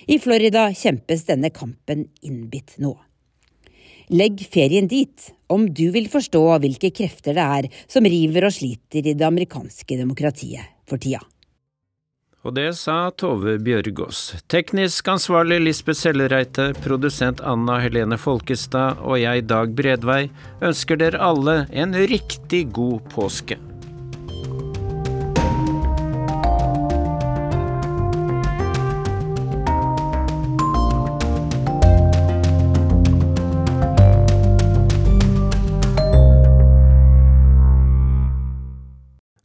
[0.09, 2.95] I Florida kjempes denne kampen innbitt nå.
[4.09, 9.05] Legg ferien dit om du vil forstå hvilke krefter det er som river og sliter
[9.05, 11.21] i det amerikanske demokratiet for tida.
[12.47, 14.39] Og det sa Tove Bjørgaas.
[14.49, 20.29] Teknisk ansvarlig Lisbeth Sellereite, produsent Anna Helene Folkestad og jeg, Dag Bredvei,
[20.65, 23.59] ønsker dere alle en riktig god påske.